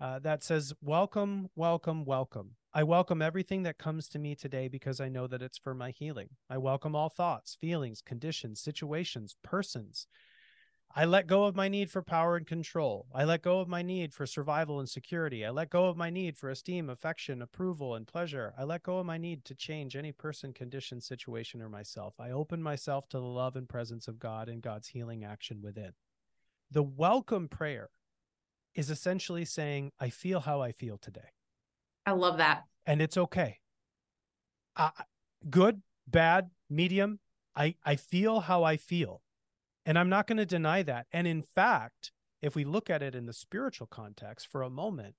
uh, 0.00 0.18
that 0.20 0.42
says, 0.42 0.72
Welcome, 0.80 1.48
welcome, 1.54 2.04
welcome. 2.04 2.56
I 2.74 2.82
welcome 2.82 3.22
everything 3.22 3.62
that 3.62 3.78
comes 3.78 4.08
to 4.08 4.18
me 4.18 4.34
today 4.34 4.68
because 4.68 5.00
I 5.00 5.08
know 5.08 5.26
that 5.26 5.40
it's 5.40 5.56
for 5.56 5.74
my 5.74 5.90
healing. 5.90 6.28
I 6.50 6.58
welcome 6.58 6.94
all 6.94 7.08
thoughts, 7.08 7.56
feelings, 7.58 8.02
conditions, 8.02 8.60
situations, 8.60 9.36
persons, 9.42 10.06
I 10.94 11.04
let 11.04 11.26
go 11.26 11.44
of 11.44 11.54
my 11.54 11.68
need 11.68 11.90
for 11.90 12.00
power 12.00 12.36
and 12.36 12.46
control. 12.46 13.06
I 13.14 13.24
let 13.24 13.42
go 13.42 13.60
of 13.60 13.68
my 13.68 13.82
need 13.82 14.14
for 14.14 14.24
survival 14.24 14.80
and 14.80 14.88
security. 14.88 15.44
I 15.44 15.50
let 15.50 15.68
go 15.68 15.86
of 15.86 15.96
my 15.96 16.08
need 16.08 16.38
for 16.38 16.48
esteem, 16.48 16.88
affection, 16.88 17.42
approval, 17.42 17.94
and 17.94 18.06
pleasure. 18.06 18.54
I 18.56 18.64
let 18.64 18.82
go 18.82 18.98
of 18.98 19.06
my 19.06 19.18
need 19.18 19.44
to 19.44 19.54
change 19.54 19.94
any 19.94 20.12
person, 20.12 20.54
condition, 20.54 21.02
situation, 21.02 21.60
or 21.60 21.68
myself. 21.68 22.14
I 22.18 22.30
open 22.30 22.62
myself 22.62 23.08
to 23.10 23.18
the 23.18 23.24
love 23.24 23.56
and 23.56 23.68
presence 23.68 24.08
of 24.08 24.18
God 24.18 24.48
and 24.48 24.62
God's 24.62 24.88
healing 24.88 25.22
action 25.22 25.60
within. 25.60 25.92
The 26.70 26.82
welcome 26.82 27.48
prayer 27.48 27.90
is 28.74 28.90
essentially 28.90 29.44
saying, 29.44 29.92
I 30.00 30.08
feel 30.08 30.40
how 30.40 30.62
I 30.62 30.72
feel 30.72 30.96
today. 30.96 31.32
I 32.06 32.12
love 32.12 32.38
that. 32.38 32.64
And 32.86 33.02
it's 33.02 33.18
okay. 33.18 33.58
Uh, 34.76 34.90
good, 35.50 35.82
bad, 36.06 36.50
medium. 36.70 37.20
I, 37.54 37.74
I 37.84 37.96
feel 37.96 38.40
how 38.40 38.64
I 38.64 38.76
feel 38.76 39.22
and 39.86 39.98
I'm 39.98 40.08
not 40.08 40.26
going 40.26 40.38
to 40.38 40.46
deny 40.46 40.82
that. 40.82 41.06
And 41.12 41.26
in 41.26 41.42
fact, 41.42 42.12
if 42.42 42.54
we 42.54 42.64
look 42.64 42.90
at 42.90 43.02
it 43.02 43.14
in 43.14 43.24
the 43.24 43.32
spiritual 43.32 43.86
context 43.86 44.48
for 44.48 44.62
a 44.62 44.68
moment, 44.68 45.14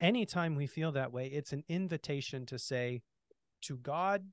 anytime 0.00 0.54
we 0.54 0.66
feel 0.66 0.92
that 0.92 1.12
way, 1.12 1.26
it's 1.26 1.52
an 1.52 1.64
invitation 1.68 2.46
to 2.46 2.58
say 2.58 3.02
to 3.62 3.76
God, 3.76 4.24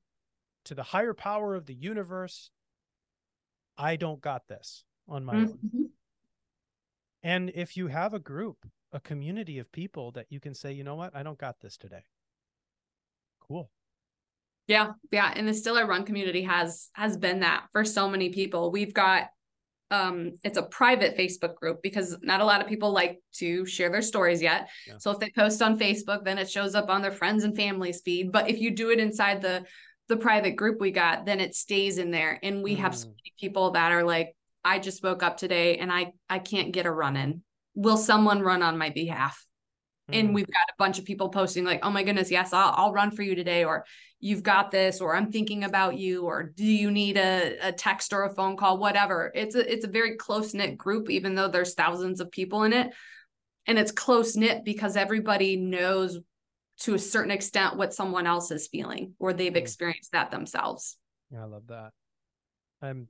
to 0.65 0.75
the 0.75 0.83
higher 0.83 1.13
power 1.13 1.55
of 1.55 1.65
the 1.65 1.73
universe, 1.73 2.51
I 3.77 3.95
don't 3.95 4.21
got 4.21 4.47
this 4.47 4.85
on 5.09 5.25
my 5.25 5.33
mm-hmm. 5.33 5.77
own. 5.77 5.89
And 7.23 7.51
if 7.55 7.75
you 7.75 7.87
have 7.87 8.13
a 8.13 8.19
group, 8.19 8.57
a 8.93 8.99
community 8.99 9.57
of 9.57 9.71
people 9.71 10.11
that 10.11 10.27
you 10.29 10.39
can 10.39 10.53
say, 10.53 10.71
you 10.71 10.83
know 10.83 10.95
what, 10.95 11.15
I 11.15 11.23
don't 11.23 11.39
got 11.39 11.59
this 11.59 11.75
today. 11.75 12.03
Cool. 13.39 13.69
Yeah, 14.67 14.91
yeah, 15.11 15.31
and 15.35 15.47
the 15.47 15.53
Still 15.53 15.77
I 15.77 15.83
Run 15.83 16.05
community 16.05 16.41
has 16.43 16.89
has 16.93 17.17
been 17.17 17.41
that 17.41 17.65
for 17.71 17.85
so 17.85 18.09
many 18.09 18.29
people. 18.29 18.71
We've 18.71 18.93
got 18.93 19.27
um 19.91 20.31
it's 20.43 20.57
a 20.57 20.63
private 20.63 21.15
Facebook 21.15 21.55
group 21.55 21.81
because 21.83 22.17
not 22.21 22.41
a 22.41 22.45
lot 22.45 22.61
of 22.61 22.67
people 22.67 22.91
like 22.91 23.19
to 23.33 23.65
share 23.65 23.89
their 23.89 24.01
stories 24.01 24.41
yet. 24.41 24.69
Yeah. 24.87 24.95
So 24.97 25.11
if 25.11 25.19
they 25.19 25.31
post 25.35 25.61
on 25.61 25.77
Facebook, 25.77 26.23
then 26.23 26.37
it 26.37 26.49
shows 26.49 26.75
up 26.75 26.89
on 26.89 27.01
their 27.01 27.11
friends 27.11 27.43
and 27.43 27.55
family's 27.55 28.01
feed. 28.01 28.31
But 28.31 28.49
if 28.49 28.59
you 28.59 28.71
do 28.71 28.89
it 28.89 28.99
inside 28.99 29.41
the 29.41 29.65
the 30.07 30.17
private 30.17 30.55
group 30.55 30.79
we 30.79 30.91
got, 30.91 31.25
then 31.25 31.39
it 31.39 31.55
stays 31.55 31.97
in 31.97 32.11
there. 32.11 32.39
And 32.43 32.63
we 32.63 32.75
mm. 32.75 32.79
have 32.79 32.95
so 32.95 33.07
many 33.07 33.33
people 33.39 33.71
that 33.71 33.91
are 33.91 34.03
like, 34.03 34.35
I 34.63 34.79
just 34.79 35.03
woke 35.03 35.23
up 35.23 35.37
today 35.37 35.77
and 35.77 35.91
I 35.91 36.11
I 36.29 36.39
can't 36.39 36.71
get 36.71 36.85
a 36.85 36.91
run 36.91 37.15
in. 37.15 37.43
Will 37.75 37.97
someone 37.97 38.41
run 38.41 38.63
on 38.63 38.77
my 38.77 38.89
behalf? 38.89 39.45
And 40.07 40.35
we've 40.35 40.45
got 40.45 40.69
a 40.69 40.77
bunch 40.77 40.99
of 40.99 41.05
people 41.05 41.29
posting 41.29 41.65
like, 41.65 41.79
"Oh 41.83 41.89
my 41.89 42.03
goodness, 42.03 42.29
yes, 42.29 42.53
I'll, 42.53 42.73
I'll 42.77 42.93
run 42.93 43.09
for 43.09 43.23
you 43.23 43.33
today," 43.33 43.63
or 43.63 43.85
"You've 44.19 44.43
got 44.43 44.69
this," 44.69 45.01
or 45.01 45.15
"I'm 45.15 45.31
thinking 45.31 45.63
about 45.63 45.97
you," 45.97 46.25
or 46.25 46.43
"Do 46.43 46.63
you 46.63 46.91
need 46.91 47.17
a, 47.17 47.57
a 47.61 47.71
text 47.71 48.13
or 48.13 48.23
a 48.23 48.33
phone 48.33 48.55
call?" 48.55 48.77
Whatever. 48.77 49.31
It's 49.33 49.55
a 49.55 49.71
it's 49.71 49.83
a 49.85 49.89
very 49.89 50.15
close 50.15 50.53
knit 50.53 50.77
group, 50.77 51.09
even 51.09 51.33
though 51.33 51.47
there's 51.47 51.73
thousands 51.73 52.21
of 52.21 52.29
people 52.29 52.63
in 52.63 52.73
it, 52.73 52.93
and 53.65 53.79
it's 53.79 53.91
close 53.91 54.35
knit 54.35 54.63
because 54.63 54.95
everybody 54.95 55.55
knows 55.55 56.19
to 56.81 56.93
a 56.93 56.99
certain 56.99 57.31
extent 57.31 57.77
what 57.77 57.93
someone 57.93 58.27
else 58.27 58.51
is 58.51 58.67
feeling 58.67 59.13
or 59.17 59.33
they've 59.33 59.53
mm. 59.53 59.57
experienced 59.57 60.11
that 60.11 60.29
themselves. 60.29 60.97
Yeah, 61.31 61.43
I 61.43 61.45
love 61.45 61.67
that. 61.67 61.91
I'm 62.81 63.07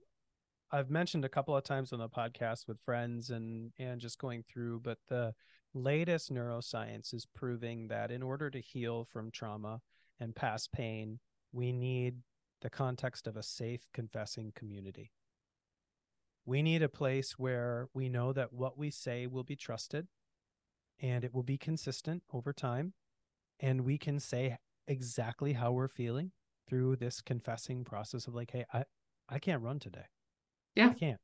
I've 0.71 0.89
mentioned 0.89 1.25
a 1.25 1.29
couple 1.29 1.55
of 1.55 1.63
times 1.63 1.93
on 1.93 1.99
the 1.99 2.09
podcast 2.09 2.67
with 2.67 2.79
friends 2.85 3.29
and 3.29 3.71
and 3.79 3.99
just 3.99 4.19
going 4.19 4.43
through, 4.51 4.81
but 4.81 4.97
the 5.09 5.33
latest 5.75 6.33
neuroscience 6.33 7.13
is 7.13 7.27
proving 7.35 7.89
that 7.89 8.09
in 8.09 8.23
order 8.23 8.49
to 8.49 8.59
heal 8.59 9.05
from 9.05 9.29
trauma 9.29 9.81
and 10.19 10.35
past 10.35 10.71
pain, 10.71 11.19
we 11.51 11.71
need 11.71 12.15
the 12.61 12.69
context 12.69 13.27
of 13.27 13.37
a 13.37 13.43
safe 13.43 13.81
confessing 13.93 14.51
community. 14.55 15.11
We 16.45 16.61
need 16.61 16.81
a 16.81 16.89
place 16.89 17.33
where 17.37 17.87
we 17.93 18.07
know 18.09 18.33
that 18.33 18.53
what 18.53 18.77
we 18.77 18.89
say 18.89 19.27
will 19.27 19.43
be 19.43 19.55
trusted 19.55 20.07
and 20.99 21.23
it 21.23 21.33
will 21.33 21.43
be 21.43 21.57
consistent 21.57 22.23
over 22.31 22.53
time. 22.53 22.93
And 23.59 23.81
we 23.81 23.97
can 23.97 24.19
say 24.19 24.57
exactly 24.87 25.53
how 25.53 25.71
we're 25.71 25.87
feeling 25.87 26.31
through 26.67 26.95
this 26.95 27.21
confessing 27.21 27.83
process 27.83 28.27
of 28.27 28.35
like, 28.35 28.51
hey, 28.51 28.65
I, 28.73 28.85
I 29.27 29.39
can't 29.39 29.61
run 29.61 29.79
today. 29.79 30.05
Yeah. 30.75 30.89
I 30.89 30.93
can't. 30.93 31.19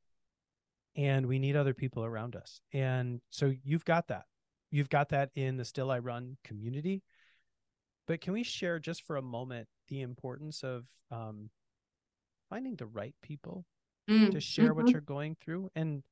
And 0.94 1.26
we 1.26 1.38
need 1.38 1.56
other 1.56 1.74
people 1.74 2.04
around 2.04 2.36
us. 2.36 2.60
And 2.72 3.20
so 3.30 3.52
you've 3.64 3.84
got 3.84 4.08
that. 4.08 4.24
You've 4.72 4.88
got 4.88 5.10
that 5.10 5.30
in 5.36 5.58
the 5.58 5.64
Still 5.64 5.90
I 5.90 5.98
Run 6.00 6.36
community. 6.42 7.02
But 8.08 8.20
can 8.20 8.32
we 8.32 8.42
share 8.42 8.80
just 8.80 9.04
for 9.06 9.16
a 9.16 9.22
moment 9.22 9.68
the 9.88 10.00
importance 10.00 10.64
of 10.64 10.84
um, 11.10 11.50
finding 12.50 12.74
the 12.74 12.86
right 12.86 13.14
people 13.22 13.64
mm, 14.10 14.32
to 14.32 14.40
share 14.40 14.70
mm-hmm. 14.70 14.76
what 14.76 14.88
you're 14.88 15.00
going 15.00 15.36
through 15.44 15.70
and 15.76 16.02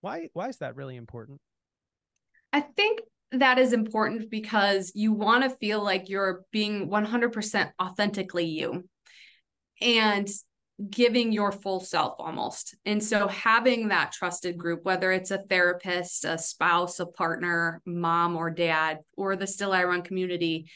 why 0.00 0.28
why 0.34 0.48
is 0.48 0.58
that 0.58 0.76
really 0.76 0.96
important? 0.96 1.40
I 2.52 2.60
think 2.60 3.00
that 3.32 3.58
is 3.58 3.72
important 3.72 4.30
because 4.30 4.92
you 4.94 5.12
want 5.12 5.44
to 5.44 5.56
feel 5.56 5.82
like 5.82 6.08
you're 6.08 6.42
being 6.52 6.88
100% 6.88 7.72
authentically 7.80 8.46
you. 8.46 8.84
And 9.80 10.28
giving 10.90 11.32
your 11.32 11.52
full 11.52 11.80
self 11.80 12.16
almost. 12.18 12.74
And 12.84 13.02
so 13.02 13.28
having 13.28 13.88
that 13.88 14.12
trusted 14.12 14.58
group, 14.58 14.84
whether 14.84 15.12
it's 15.12 15.30
a 15.30 15.38
therapist, 15.38 16.24
a 16.24 16.36
spouse, 16.36 16.98
a 17.00 17.06
partner, 17.06 17.80
mom 17.86 18.36
or 18.36 18.50
dad, 18.50 18.98
or 19.16 19.36
the 19.36 19.46
Still 19.46 19.72
I 19.72 19.84
Run 19.84 20.02
community, 20.02 20.70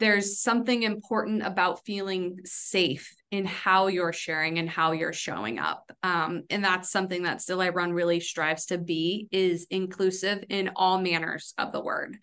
there's 0.00 0.38
something 0.40 0.82
important 0.82 1.42
about 1.42 1.84
feeling 1.84 2.38
safe 2.44 3.14
in 3.30 3.44
how 3.44 3.88
you're 3.88 4.12
sharing 4.12 4.58
and 4.58 4.70
how 4.70 4.92
you're 4.92 5.12
showing 5.12 5.58
up. 5.58 5.90
Um, 6.02 6.44
and 6.50 6.64
that's 6.64 6.90
something 6.90 7.24
that 7.24 7.42
Still 7.42 7.60
I 7.60 7.68
Run 7.70 7.92
really 7.92 8.20
strives 8.20 8.66
to 8.66 8.78
be 8.78 9.28
is 9.30 9.66
inclusive 9.70 10.44
in 10.48 10.70
all 10.76 11.00
manners 11.00 11.54
of 11.58 11.72
the 11.72 11.80
word 11.80 12.16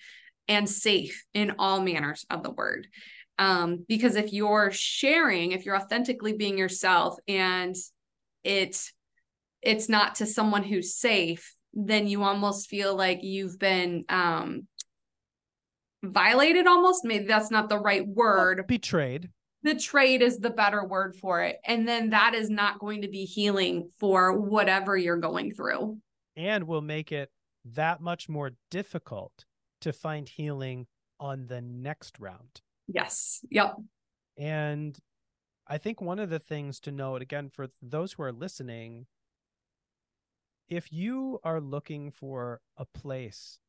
and 0.47 0.69
safe 0.69 1.25
in 1.33 1.53
all 1.57 1.81
manners 1.81 2.25
of 2.29 2.43
the 2.43 2.51
word 2.51 2.87
um, 3.37 3.85
because 3.87 4.15
if 4.15 4.33
you're 4.33 4.71
sharing 4.71 5.51
if 5.51 5.65
you're 5.65 5.77
authentically 5.77 6.33
being 6.33 6.57
yourself 6.57 7.17
and 7.27 7.75
it's 8.43 8.93
it's 9.61 9.89
not 9.89 10.15
to 10.15 10.25
someone 10.25 10.63
who's 10.63 10.95
safe 10.95 11.55
then 11.73 12.07
you 12.07 12.23
almost 12.23 12.69
feel 12.69 12.95
like 12.95 13.23
you've 13.23 13.59
been 13.59 14.05
um 14.09 14.67
violated 16.11 16.67
almost. 16.67 17.03
Maybe 17.03 17.25
that's 17.25 17.51
not 17.51 17.69
the 17.69 17.79
right 17.79 18.07
word. 18.07 18.65
betrayed. 18.67 19.29
Betrayed 19.63 20.21
is 20.21 20.37
the 20.37 20.51
better 20.51 20.85
word 20.85 21.15
for 21.15 21.41
it. 21.41 21.57
And 21.65 21.87
then 21.87 22.11
that 22.11 22.35
is 22.35 22.49
not 22.49 22.79
going 22.79 23.01
to 23.01 23.07
be 23.07 23.25
healing 23.25 23.89
for 23.99 24.39
whatever 24.39 24.95
you're 24.95 25.17
going 25.17 25.53
through. 25.53 25.97
And 26.35 26.65
will 26.65 26.81
make 26.81 27.11
it 27.11 27.31
that 27.73 27.99
much 27.99 28.29
more 28.29 28.51
difficult 28.69 29.45
to 29.81 29.91
find 29.91 30.29
healing 30.29 30.85
on 31.19 31.47
the 31.47 31.61
next 31.61 32.19
round 32.19 32.61
Yes. 32.87 33.41
Yep. 33.49 33.75
And 34.37 34.97
I 35.67 35.77
think 35.77 36.01
one 36.01 36.19
of 36.19 36.29
the 36.29 36.39
things 36.39 36.79
to 36.81 36.91
note, 36.91 37.21
again, 37.21 37.49
for 37.49 37.67
those 37.81 38.13
who 38.13 38.23
are 38.23 38.31
listening, 38.31 39.07
if 40.67 40.91
you 40.91 41.39
are 41.43 41.61
looking 41.61 42.11
for 42.11 42.61
a 42.77 42.85
place 42.85 43.59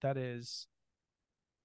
that 0.00 0.16
is, 0.16 0.66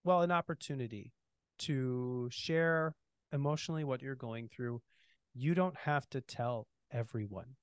well, 0.03 0.21
an 0.21 0.31
opportunity 0.31 1.13
to 1.59 2.29
share 2.31 2.95
emotionally 3.31 3.83
what 3.83 4.01
you're 4.01 4.15
going 4.15 4.47
through, 4.47 4.81
you 5.33 5.53
don't 5.53 5.75
have 5.77 6.09
to 6.09 6.21
tell 6.21 6.67
everyone. 6.91 7.55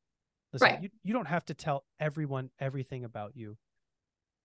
Listen, 0.52 0.68
right. 0.68 0.82
you, 0.82 0.90
you 1.02 1.12
don't 1.12 1.26
have 1.26 1.44
to 1.46 1.54
tell 1.54 1.84
everyone 1.98 2.50
everything 2.60 3.04
about 3.04 3.36
you, 3.36 3.56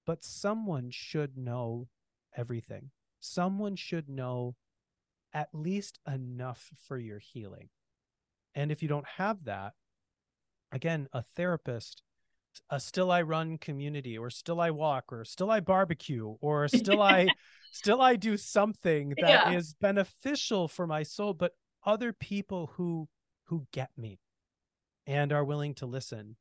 but 0.06 0.24
someone 0.24 0.90
should 0.92 1.38
know 1.38 1.88
everything. 2.36 2.92
Someone 3.20 3.76
should 3.76 4.10
know 4.10 4.56
at 5.34 5.50
least 5.54 6.00
enough 6.08 6.72
for 6.88 6.98
your 6.98 7.20
healing. 7.20 7.70
And 8.56 8.72
if 8.72 8.82
you 8.82 8.88
don't 8.88 9.08
have 9.18 9.46
that, 9.46 9.74
again, 10.72 11.08
a 11.14 11.22
therapist, 11.22 12.02
a 12.70 12.80
still 12.80 13.12
I 13.12 13.22
run 13.22 13.58
community 13.58 14.18
or 14.18 14.30
still 14.30 14.60
I 14.60 14.72
walk 14.72 15.12
or 15.12 15.24
still 15.24 15.52
I 15.52 15.60
barbecue 15.60 16.36
or 16.42 16.68
still 16.68 17.02
I 17.02 17.28
still 17.72 18.02
I 18.02 18.16
do 18.16 18.38
something 18.38 19.14
that 19.22 19.52
yeah. 19.52 19.52
is 19.52 19.76
beneficial 19.80 20.68
for 20.68 20.88
my 20.88 21.04
soul, 21.04 21.34
but 21.34 21.54
other 21.86 22.12
people 22.12 22.72
who 22.76 23.08
who 23.46 23.66
get 23.72 23.90
me 23.98 24.20
and 25.08 25.34
are 25.34 25.44
willing 25.44 25.74
to 25.76 25.86
listen. 25.86 26.36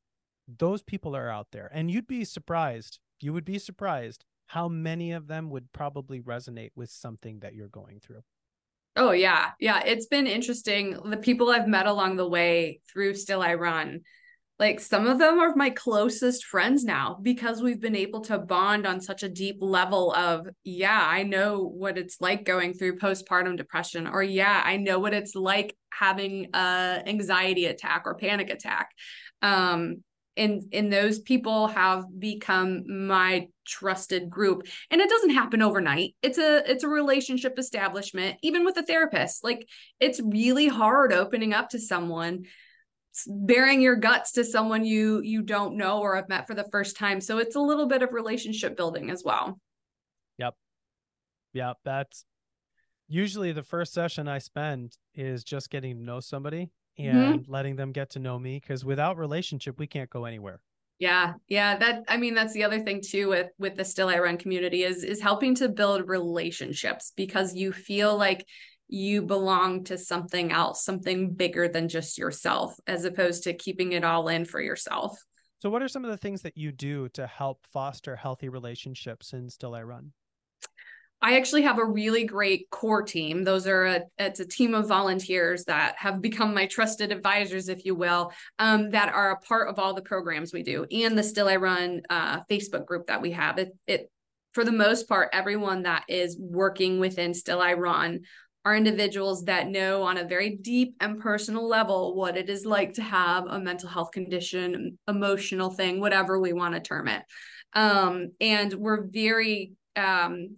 Those 0.47 0.83
people 0.83 1.15
are 1.15 1.29
out 1.29 1.47
there. 1.51 1.69
And 1.73 1.89
you'd 1.89 2.07
be 2.07 2.23
surprised. 2.23 2.99
You 3.19 3.33
would 3.33 3.45
be 3.45 3.59
surprised 3.59 4.25
how 4.47 4.67
many 4.67 5.11
of 5.11 5.27
them 5.27 5.49
would 5.49 5.71
probably 5.73 6.21
resonate 6.21 6.71
with 6.75 6.89
something 6.89 7.39
that 7.39 7.53
you're 7.53 7.67
going 7.67 7.99
through. 7.99 8.23
Oh 8.99 9.11
yeah. 9.11 9.51
Yeah, 9.61 9.81
it's 9.85 10.07
been 10.07 10.27
interesting. 10.27 10.97
The 11.05 11.15
people 11.15 11.49
I've 11.49 11.69
met 11.69 11.85
along 11.85 12.17
the 12.17 12.27
way 12.27 12.81
through 12.91 13.15
Still 13.15 13.41
I 13.41 13.53
Run, 13.53 14.01
like 14.59 14.81
some 14.81 15.07
of 15.07 15.19
them 15.19 15.39
are 15.39 15.55
my 15.55 15.69
closest 15.69 16.43
friends 16.43 16.83
now 16.83 17.17
because 17.21 17.61
we've 17.61 17.79
been 17.79 17.95
able 17.95 18.19
to 18.25 18.37
bond 18.37 18.85
on 18.85 18.99
such 18.99 19.23
a 19.23 19.29
deep 19.29 19.59
level 19.61 20.11
of 20.13 20.49
yeah, 20.65 21.01
I 21.01 21.23
know 21.23 21.63
what 21.63 21.97
it's 21.97 22.19
like 22.19 22.43
going 22.43 22.73
through 22.73 22.99
postpartum 22.99 23.55
depression 23.55 24.05
or 24.05 24.21
yeah, 24.21 24.61
I 24.65 24.75
know 24.75 24.99
what 24.99 25.13
it's 25.13 25.33
like 25.33 25.77
having 25.93 26.49
a 26.53 27.01
anxiety 27.07 27.67
attack 27.67 28.03
or 28.05 28.15
panic 28.15 28.49
attack. 28.49 28.89
Um 29.41 30.03
and 30.39 30.63
and 30.73 30.91
those 30.91 31.19
people 31.19 31.67
have 31.67 32.05
become 32.17 33.07
my 33.07 33.47
trusted 33.67 34.29
group. 34.29 34.65
And 34.89 35.01
it 35.01 35.09
doesn't 35.09 35.31
happen 35.31 35.61
overnight. 35.61 36.15
It's 36.23 36.37
a 36.37 36.63
it's 36.69 36.83
a 36.83 36.87
relationship 36.87 37.59
establishment 37.59 38.37
even 38.41 38.65
with 38.65 38.77
a 38.77 38.83
therapist. 38.83 39.43
Like 39.43 39.67
it's 39.99 40.21
really 40.21 40.67
hard 40.67 41.13
opening 41.13 41.53
up 41.53 41.69
to 41.69 41.79
someone 41.79 42.45
bearing 43.27 43.81
your 43.81 43.97
guts 43.97 44.31
to 44.33 44.45
someone 44.45 44.85
you 44.85 45.19
you 45.21 45.41
don't 45.41 45.75
know 45.75 45.99
or 45.99 46.15
have 46.15 46.29
met 46.29 46.47
for 46.47 46.55
the 46.55 46.67
first 46.71 46.95
time. 46.95 47.19
So 47.21 47.37
it's 47.37 47.55
a 47.55 47.61
little 47.61 47.87
bit 47.87 48.01
of 48.01 48.13
relationship 48.13 48.77
building 48.77 49.11
as 49.11 49.23
well. 49.23 49.59
Yep. 50.37 50.55
Yep 51.53 51.77
that's 51.83 52.25
usually 53.09 53.51
the 53.51 53.63
first 53.63 53.91
session 53.91 54.27
i 54.27 54.37
spend 54.37 54.95
is 55.15 55.43
just 55.43 55.69
getting 55.69 55.97
to 55.97 56.03
know 56.03 56.19
somebody. 56.19 56.69
And 56.99 57.39
mm-hmm. 57.41 57.51
letting 57.51 57.75
them 57.75 57.91
get 57.91 58.11
to 58.11 58.19
know 58.19 58.37
me 58.37 58.59
because 58.59 58.83
without 58.85 59.17
relationship 59.17 59.79
we 59.79 59.87
can't 59.87 60.09
go 60.09 60.25
anywhere 60.25 60.59
yeah 60.99 61.33
yeah 61.47 61.77
that 61.77 62.03
i 62.07 62.17
mean 62.17 62.35
that's 62.35 62.53
the 62.53 62.63
other 62.63 62.79
thing 62.79 63.01
too 63.01 63.29
with 63.29 63.47
with 63.57 63.75
the 63.75 63.85
still 63.85 64.09
i 64.09 64.19
run 64.19 64.37
community 64.37 64.83
is 64.83 65.03
is 65.03 65.21
helping 65.21 65.55
to 65.55 65.69
build 65.69 66.07
relationships 66.07 67.13
because 67.15 67.55
you 67.55 67.71
feel 67.71 68.17
like 68.17 68.45
you 68.89 69.21
belong 69.21 69.83
to 69.83 69.97
something 69.97 70.51
else 70.51 70.83
something 70.83 71.33
bigger 71.33 71.67
than 71.67 71.87
just 71.87 72.17
yourself 72.17 72.75
as 72.85 73.05
opposed 73.05 73.43
to 73.43 73.53
keeping 73.53 73.93
it 73.93 74.03
all 74.03 74.27
in 74.27 74.45
for 74.45 74.61
yourself 74.61 75.17
So, 75.59 75.69
what 75.69 75.81
are 75.81 75.89
some 75.89 76.05
of 76.05 76.11
the 76.11 76.17
things 76.17 76.41
that 76.41 76.57
you 76.57 76.71
do 76.71 77.09
to 77.09 77.27
help 77.27 77.65
foster 77.71 78.15
healthy 78.15 78.49
relationships 78.49 79.33
in 79.33 79.49
Still 79.49 79.75
I 79.75 79.83
Run? 79.83 80.13
I 81.21 81.35
actually 81.35 81.63
have 81.63 81.79
a 81.79 81.85
really 81.85 82.23
great 82.23 82.69
core 82.69 83.01
team. 83.03 83.43
Those 83.43 83.67
are 83.67 83.85
a 83.85 84.01
it's 84.17 84.39
a 84.39 84.47
team 84.47 84.73
of 84.73 84.87
volunteers 84.87 85.65
that 85.65 85.95
have 85.97 86.21
become 86.21 86.53
my 86.53 86.65
trusted 86.65 87.11
advisors, 87.11 87.67
if 87.67 87.83
you 87.83 87.93
will, 87.93 88.31
um, 88.57 88.91
that 88.91 89.13
are 89.13 89.31
a 89.31 89.39
part 89.39 89.67
of 89.67 89.79
all 89.79 89.93
the 89.93 90.01
programs 90.01 90.53
we 90.53 90.63
do 90.63 90.85
and 90.91 91.17
the 91.17 91.23
Still 91.23 91.49
I 91.49 91.57
Run 91.57 92.01
uh, 92.09 92.41
Facebook 92.49 92.85
group 92.85 93.07
that 93.07 93.21
we 93.21 93.31
have. 93.31 93.57
It 93.57 93.73
it 93.85 94.09
for 94.53 94.63
the 94.63 94.71
most 94.71 95.07
part, 95.07 95.29
everyone 95.33 95.83
that 95.83 96.05
is 96.07 96.37
working 96.39 96.99
within 96.99 97.33
Still 97.33 97.61
I 97.61 97.73
Run 97.73 98.21
are 98.65 98.75
individuals 98.75 99.45
that 99.45 99.67
know 99.67 100.03
on 100.03 100.17
a 100.17 100.27
very 100.27 100.55
deep 100.55 100.95
and 100.99 101.19
personal 101.19 101.67
level 101.67 102.15
what 102.15 102.37
it 102.37 102.49
is 102.49 102.65
like 102.65 102.93
to 102.93 103.01
have 103.01 103.45
a 103.47 103.59
mental 103.59 103.89
health 103.89 104.11
condition, 104.11 104.97
emotional 105.07 105.69
thing, 105.69 105.99
whatever 105.99 106.39
we 106.39 106.53
want 106.53 106.75
to 106.75 106.81
term 106.81 107.07
it. 107.07 107.23
Um, 107.73 108.31
and 108.41 108.73
we're 108.73 109.05
very 109.05 109.73
um, 109.95 110.57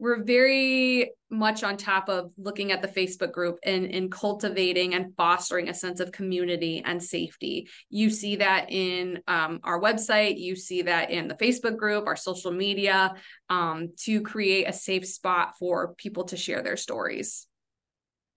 we're 0.00 0.22
very 0.22 1.12
much 1.28 1.62
on 1.62 1.76
top 1.76 2.08
of 2.08 2.32
looking 2.38 2.72
at 2.72 2.80
the 2.80 2.88
Facebook 2.88 3.32
group 3.32 3.58
and, 3.62 3.84
and 3.84 4.10
cultivating 4.10 4.94
and 4.94 5.14
fostering 5.14 5.68
a 5.68 5.74
sense 5.74 6.00
of 6.00 6.10
community 6.10 6.82
and 6.84 7.02
safety. 7.02 7.68
You 7.90 8.08
see 8.08 8.36
that 8.36 8.72
in 8.72 9.20
um, 9.28 9.60
our 9.62 9.78
website, 9.78 10.38
you 10.38 10.56
see 10.56 10.82
that 10.82 11.10
in 11.10 11.28
the 11.28 11.34
Facebook 11.34 11.76
group, 11.76 12.06
our 12.06 12.16
social 12.16 12.50
media, 12.50 13.14
um, 13.50 13.90
to 14.04 14.22
create 14.22 14.64
a 14.64 14.72
safe 14.72 15.06
spot 15.06 15.58
for 15.58 15.94
people 15.98 16.24
to 16.24 16.36
share 16.36 16.62
their 16.62 16.78
stories. 16.78 17.46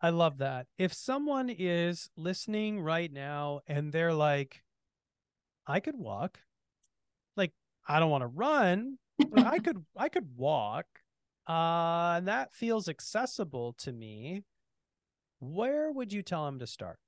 I 0.02 0.10
love 0.10 0.40
that. 0.40 0.68
If 0.78 0.94
someone 0.94 1.50
is 1.50 2.10
listening 2.18 2.82
right 2.82 3.12
now 3.12 3.62
and 3.68 3.94
they're 3.94 4.14
like, 4.14 4.62
I 5.66 5.80
could 5.80 5.96
walk, 5.96 6.40
like, 7.38 7.54
I 7.88 8.02
don't 8.02 8.12
want 8.12 8.24
to 8.24 8.28
run, 8.28 8.98
but 9.30 9.48
I 9.48 9.60
could, 9.64 9.82
I 9.96 10.10
could 10.10 10.28
walk 10.36 10.88
uh, 11.48 12.16
and 12.18 12.28
that 12.28 12.54
feels 12.54 12.88
accessible 12.88 13.74
to 13.80 13.92
me. 13.92 14.44
Where 15.40 15.92
would 15.92 16.14
you 16.14 16.22
tell 16.22 16.48
him 16.48 16.60
to 16.60 16.68
start? 16.68 17.00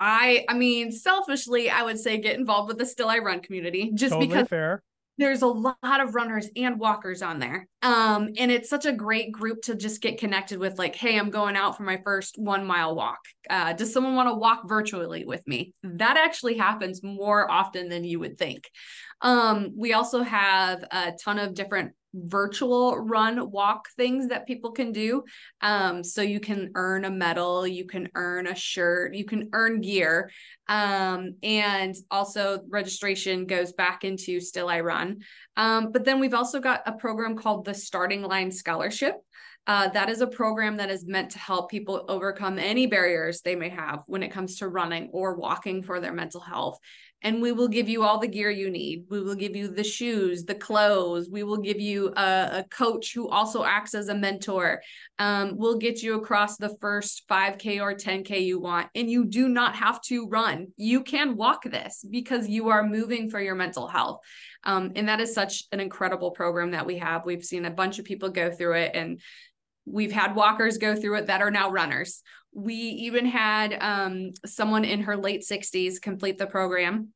I 0.00 0.44
I 0.48 0.54
mean, 0.54 0.90
selfishly, 0.92 1.70
I 1.70 1.82
would 1.82 1.98
say 1.98 2.18
get 2.18 2.38
involved 2.38 2.68
with 2.68 2.78
the 2.78 2.86
Still 2.86 3.08
I 3.08 3.18
Run 3.18 3.40
community 3.40 3.92
just 3.94 4.12
totally 4.12 4.26
because 4.28 4.48
fair. 4.48 4.82
there's 5.18 5.42
a 5.42 5.46
lot 5.46 5.76
of 5.82 6.14
runners 6.14 6.48
and 6.56 6.80
walkers 6.80 7.22
on 7.22 7.38
there. 7.38 7.68
Um, 7.82 8.30
and 8.36 8.50
it's 8.50 8.68
such 8.68 8.86
a 8.86 8.92
great 8.92 9.30
group 9.30 9.62
to 9.62 9.76
just 9.76 10.02
get 10.02 10.18
connected 10.18 10.58
with, 10.58 10.78
like, 10.78 10.96
hey, 10.96 11.16
I'm 11.16 11.30
going 11.30 11.54
out 11.54 11.76
for 11.76 11.84
my 11.84 12.00
first 12.02 12.36
one 12.38 12.66
mile 12.66 12.96
walk. 12.96 13.20
Uh, 13.48 13.72
does 13.74 13.92
someone 13.92 14.16
want 14.16 14.28
to 14.28 14.34
walk 14.34 14.68
virtually 14.68 15.24
with 15.24 15.46
me? 15.46 15.74
That 15.84 16.16
actually 16.16 16.56
happens 16.56 17.02
more 17.02 17.48
often 17.48 17.88
than 17.88 18.02
you 18.02 18.18
would 18.18 18.36
think. 18.36 18.68
Um, 19.20 19.74
we 19.76 19.92
also 19.92 20.22
have 20.22 20.82
a 20.90 21.12
ton 21.24 21.38
of 21.38 21.54
different 21.54 21.92
virtual 22.14 22.96
run 22.96 23.50
walk 23.50 23.88
things 23.96 24.28
that 24.28 24.46
people 24.46 24.72
can 24.72 24.92
do. 24.92 25.24
Um, 25.60 26.04
so 26.04 26.22
you 26.22 26.40
can 26.40 26.70
earn 26.74 27.04
a 27.04 27.10
medal, 27.10 27.66
you 27.66 27.86
can 27.86 28.08
earn 28.14 28.46
a 28.46 28.54
shirt, 28.54 29.14
you 29.14 29.24
can 29.24 29.50
earn 29.52 29.80
gear. 29.80 30.30
Um, 30.68 31.34
and 31.42 31.94
also 32.10 32.60
registration 32.68 33.46
goes 33.46 33.72
back 33.72 34.04
into 34.04 34.40
Still 34.40 34.68
I 34.68 34.80
Run. 34.80 35.22
Um, 35.56 35.92
but 35.92 36.04
then 36.04 36.20
we've 36.20 36.34
also 36.34 36.60
got 36.60 36.82
a 36.86 36.92
program 36.92 37.36
called 37.36 37.64
the 37.64 37.74
Starting 37.74 38.22
Line 38.22 38.50
Scholarship. 38.50 39.16
Uh, 39.66 39.88
that 39.88 40.10
is 40.10 40.20
a 40.20 40.26
program 40.26 40.76
that 40.76 40.90
is 40.90 41.06
meant 41.06 41.30
to 41.30 41.38
help 41.38 41.70
people 41.70 42.04
overcome 42.08 42.58
any 42.58 42.86
barriers 42.86 43.40
they 43.40 43.54
may 43.54 43.70
have 43.70 44.02
when 44.06 44.22
it 44.22 44.30
comes 44.30 44.56
to 44.56 44.68
running 44.68 45.08
or 45.12 45.36
walking 45.36 45.82
for 45.82 46.00
their 46.00 46.12
mental 46.12 46.40
health 46.40 46.78
and 47.24 47.40
we 47.40 47.52
will 47.52 47.68
give 47.68 47.88
you 47.88 48.02
all 48.02 48.18
the 48.18 48.28
gear 48.28 48.50
you 48.50 48.70
need. 48.70 49.06
We 49.08 49.22
will 49.22 49.34
give 49.34 49.56
you 49.56 49.68
the 49.68 49.82
shoes, 49.82 50.44
the 50.44 50.54
clothes. 50.54 51.30
We 51.30 51.42
will 51.42 51.56
give 51.56 51.80
you 51.80 52.12
a, 52.14 52.58
a 52.58 52.66
coach 52.70 53.14
who 53.14 53.30
also 53.30 53.64
acts 53.64 53.94
as 53.94 54.08
a 54.08 54.14
mentor. 54.14 54.82
Um, 55.18 55.54
we'll 55.56 55.78
get 55.78 56.02
you 56.02 56.16
across 56.16 56.58
the 56.58 56.76
first 56.82 57.24
5K 57.30 57.80
or 57.80 57.94
10K 57.94 58.44
you 58.44 58.60
want. 58.60 58.88
And 58.94 59.10
you 59.10 59.24
do 59.24 59.48
not 59.48 59.74
have 59.74 60.02
to 60.02 60.28
run. 60.28 60.68
You 60.76 61.02
can 61.02 61.36
walk 61.36 61.64
this 61.64 62.04
because 62.08 62.46
you 62.46 62.68
are 62.68 62.86
moving 62.86 63.30
for 63.30 63.40
your 63.40 63.54
mental 63.54 63.88
health. 63.88 64.20
Um, 64.62 64.92
and 64.94 65.08
that 65.08 65.20
is 65.20 65.32
such 65.34 65.64
an 65.72 65.80
incredible 65.80 66.30
program 66.30 66.72
that 66.72 66.84
we 66.84 66.98
have. 66.98 67.24
We've 67.24 67.44
seen 67.44 67.64
a 67.64 67.70
bunch 67.70 67.98
of 67.98 68.04
people 68.04 68.28
go 68.28 68.50
through 68.50 68.74
it 68.74 68.92
and 68.94 69.18
we've 69.86 70.12
had 70.12 70.34
walkers 70.34 70.78
go 70.78 70.94
through 70.94 71.16
it 71.16 71.26
that 71.26 71.42
are 71.42 71.50
now 71.50 71.70
runners 71.70 72.22
we 72.54 72.74
even 72.74 73.26
had 73.26 73.76
um, 73.80 74.30
someone 74.46 74.84
in 74.84 75.02
her 75.02 75.16
late 75.16 75.42
60s 75.42 76.00
complete 76.00 76.38
the 76.38 76.46
program 76.46 77.12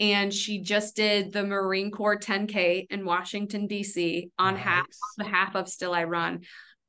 and 0.00 0.32
she 0.32 0.58
just 0.58 0.96
did 0.96 1.32
the 1.32 1.44
Marine 1.44 1.90
Corps 1.90 2.18
10K 2.18 2.86
in 2.90 3.04
Washington, 3.04 3.66
D.C. 3.66 4.30
on 4.38 4.54
nice. 4.54 4.64
half 4.64 4.86
on 4.86 5.24
behalf 5.24 5.54
of 5.54 5.68
Still 5.68 5.94
I 5.94 6.04
Run. 6.04 6.40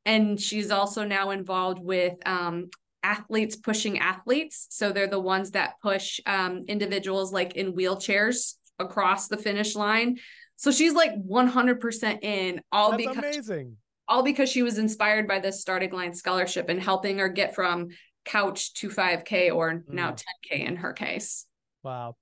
And 0.05 0.39
she's 0.39 0.71
also 0.71 1.05
now 1.05 1.29
involved 1.29 1.79
with 1.79 2.15
um, 2.25 2.69
athletes 3.03 3.55
pushing 3.55 3.99
athletes. 3.99 4.67
So 4.71 4.91
they're 4.91 5.07
the 5.07 5.19
ones 5.19 5.51
that 5.51 5.75
push 5.81 6.19
um, 6.25 6.63
individuals 6.67 7.31
like 7.31 7.55
in 7.55 7.73
wheelchairs 7.73 8.55
across 8.79 9.27
the 9.27 9.37
finish 9.37 9.75
line. 9.75 10.17
So 10.55 10.71
she's 10.71 10.93
like 10.93 11.11
100% 11.13 12.23
in 12.23 12.61
all 12.71 12.91
That's 12.91 13.05
because 13.05 13.17
amazing 13.17 13.77
all 14.07 14.23
because 14.23 14.49
she 14.49 14.63
was 14.63 14.77
inspired 14.77 15.27
by 15.27 15.39
this 15.39 15.61
starting 15.61 15.91
line 15.91 16.13
scholarship 16.13 16.69
and 16.69 16.81
helping 16.81 17.19
her 17.19 17.29
get 17.29 17.55
from 17.55 17.89
couch 18.25 18.73
to 18.75 18.89
5k 18.89 19.53
or 19.53 19.73
mm. 19.73 19.83
now 19.89 20.11
10k 20.11 20.67
in 20.67 20.77
her 20.77 20.93
case. 20.93 21.45
Wow. 21.83 22.15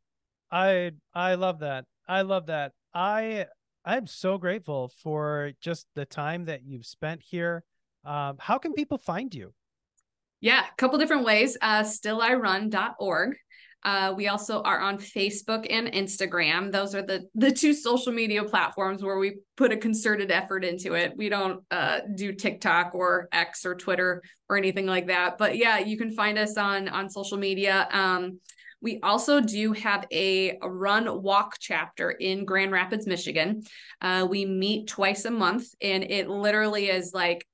I 0.52 0.92
i 1.14 1.36
love 1.36 1.60
that. 1.60 1.86
I 2.08 2.22
love 2.22 2.48
that. 2.48 2.74
I 2.94 3.46
i'm 3.84 4.06
so 4.06 4.38
grateful 4.38 4.92
for 5.02 5.54
just 5.60 5.88
the 5.96 6.06
time 6.06 6.46
that 6.46 6.64
you've 6.64 6.86
spent 6.86 7.22
here. 7.22 7.64
Um, 8.04 8.38
how 8.40 8.58
can 8.58 8.74
people 8.74 8.98
find 8.98 9.34
you? 9.34 9.54
Yeah 10.40 10.66
a 10.66 10.76
couple 10.78 10.98
different 11.00 11.26
ways. 11.26 11.58
Uh 11.62 11.84
stillirun.org 11.84 13.38
uh, 13.84 14.14
we 14.16 14.28
also 14.28 14.62
are 14.62 14.80
on 14.80 14.98
Facebook 14.98 15.66
and 15.70 15.88
Instagram. 15.88 16.72
Those 16.72 16.94
are 16.94 17.02
the 17.02 17.28
the 17.36 17.52
two 17.52 17.74
social 17.74 18.14
media 18.14 18.44
platforms 18.44 19.04
where 19.04 19.18
we 19.18 19.38
put 19.58 19.72
a 19.72 19.78
concerted 19.78 20.32
effort 20.32 20.64
into 20.64 20.94
it. 20.94 21.14
We 21.16 21.30
don't 21.30 21.64
uh, 21.72 22.02
do 22.16 22.34
TikTok 22.34 22.94
or 22.94 23.28
X 23.32 23.66
or 23.66 23.76
Twitter 23.76 24.22
or 24.50 24.58
anything 24.58 24.86
like 24.86 25.08
that. 25.08 25.38
But 25.38 25.58
yeah, 25.58 25.80
you 25.80 25.98
can 25.98 26.12
find 26.12 26.38
us 26.38 26.58
on 26.58 26.88
on 26.90 27.10
social 27.10 27.38
media. 27.38 27.88
Um, 27.92 28.40
we 28.82 29.00
also 29.04 29.40
do 29.40 29.74
have 29.74 30.06
a, 30.12 30.58
run 30.64 31.22
walk 31.22 31.58
chapter 31.60 32.10
in 32.10 32.46
Grand 32.46 32.72
Rapids, 32.72 33.06
Michigan. 33.06 33.62
Uh, 34.02 34.26
we 34.28 34.44
meet 34.44 34.88
twice 34.88 35.26
a 35.26 35.32
month, 35.32 35.68
and 35.82 36.04
it 36.04 36.28
literally 36.28 36.90
is 36.90 37.14
like 37.14 37.46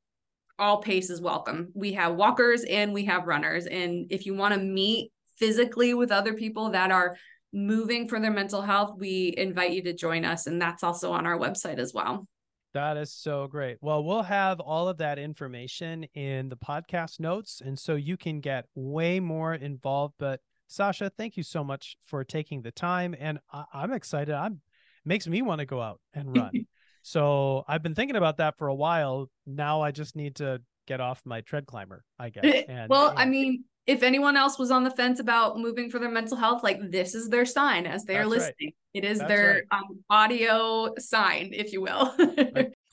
all 0.60 0.82
paces 0.82 1.22
welcome. 1.22 1.70
We 1.74 1.94
have 1.94 2.16
walkers 2.16 2.64
and 2.64 2.94
we 2.94 3.06
have 3.06 3.28
runners. 3.28 3.68
And 3.68 4.08
if 4.12 4.26
you 4.26 4.34
want 4.34 4.54
to 4.56 4.60
meet 4.60 5.12
physically 5.38 5.94
with 5.94 6.12
other 6.12 6.34
people 6.34 6.72
that 6.72 6.92
are 6.92 7.18
moving 7.54 8.08
for 8.08 8.20
their 8.20 8.32
mental 8.32 8.62
health, 8.62 8.96
we 8.98 9.34
invite 9.38 9.72
you 9.72 9.82
to 9.84 9.94
join 9.94 10.26
us. 10.26 10.48
And 10.48 10.62
that's 10.62 10.84
also 10.84 11.12
on 11.12 11.26
our 11.26 11.38
website 11.38 11.78
as 11.78 11.94
well. 11.94 12.28
That 12.74 12.98
is 12.98 13.12
so 13.12 13.48
great. 13.48 13.78
Well, 13.82 14.04
we'll 14.04 14.24
have 14.24 14.60
all 14.60 14.88
of 14.88 14.98
that 14.98 15.18
information 15.18 16.04
in 16.14 16.50
the 16.50 16.58
podcast 16.58 17.20
notes. 17.20 17.62
And 17.64 17.80
so 17.80 17.96
you 17.96 18.18
can 18.18 18.40
get 18.40 18.66
way 18.76 19.20
more 19.20 19.54
involved. 19.54 20.16
But 20.20 20.42
Sasha, 20.68 21.10
thank 21.18 21.38
you 21.38 21.44
so 21.44 21.64
much 21.64 21.96
for 22.06 22.24
taking 22.24 22.62
the 22.62 22.72
time. 22.72 23.16
And 23.18 23.40
I- 23.52 23.66
am 23.74 23.94
excited. 23.94 24.36
I'm 24.36 24.62
makes 25.06 25.26
me 25.26 25.42
want 25.42 25.60
to 25.60 25.66
go 25.66 25.82
out 25.82 26.02
and 26.14 26.36
run. 26.36 26.52
so 27.02 27.64
I've 27.68 27.82
been 27.82 27.96
thinking 27.96 28.18
about 28.18 28.38
that 28.38 28.58
for 28.58 28.68
a 28.68 28.76
while. 28.76 29.30
Now 29.46 29.82
I 29.82 29.92
just 29.92 30.16
need 30.16 30.36
to 30.36 30.62
get 30.86 31.00
off 31.00 31.22
my 31.26 31.42
tread 31.42 31.66
climber, 31.66 32.04
I 32.20 32.30
guess. 32.30 32.64
And, 32.68 32.90
well, 32.90 33.14
I 33.16 33.26
mean, 33.26 33.64
if 33.88 34.04
anyone 34.04 34.36
else 34.36 34.60
was 34.60 34.70
on 34.70 34.84
the 34.84 34.92
fence 34.92 35.22
about 35.22 35.58
moving 35.58 35.90
for 35.90 35.98
their 35.98 36.12
mental 36.12 36.36
health, 36.36 36.62
like 36.62 36.92
this 36.92 37.16
is 37.16 37.30
their 37.30 37.46
sign 37.46 37.88
as 37.88 38.04
they 38.04 38.18
are 38.18 38.26
listening. 38.26 38.54
Right. 38.62 38.76
It 38.94 39.06
is 39.06 39.20
That's 39.20 39.30
their 39.30 39.64
right. 39.72 39.80
um, 39.80 40.04
audio 40.10 40.94
sign, 41.00 41.52
if 41.54 41.72
you 41.72 41.82
will. 41.82 42.14
right. 42.20 42.74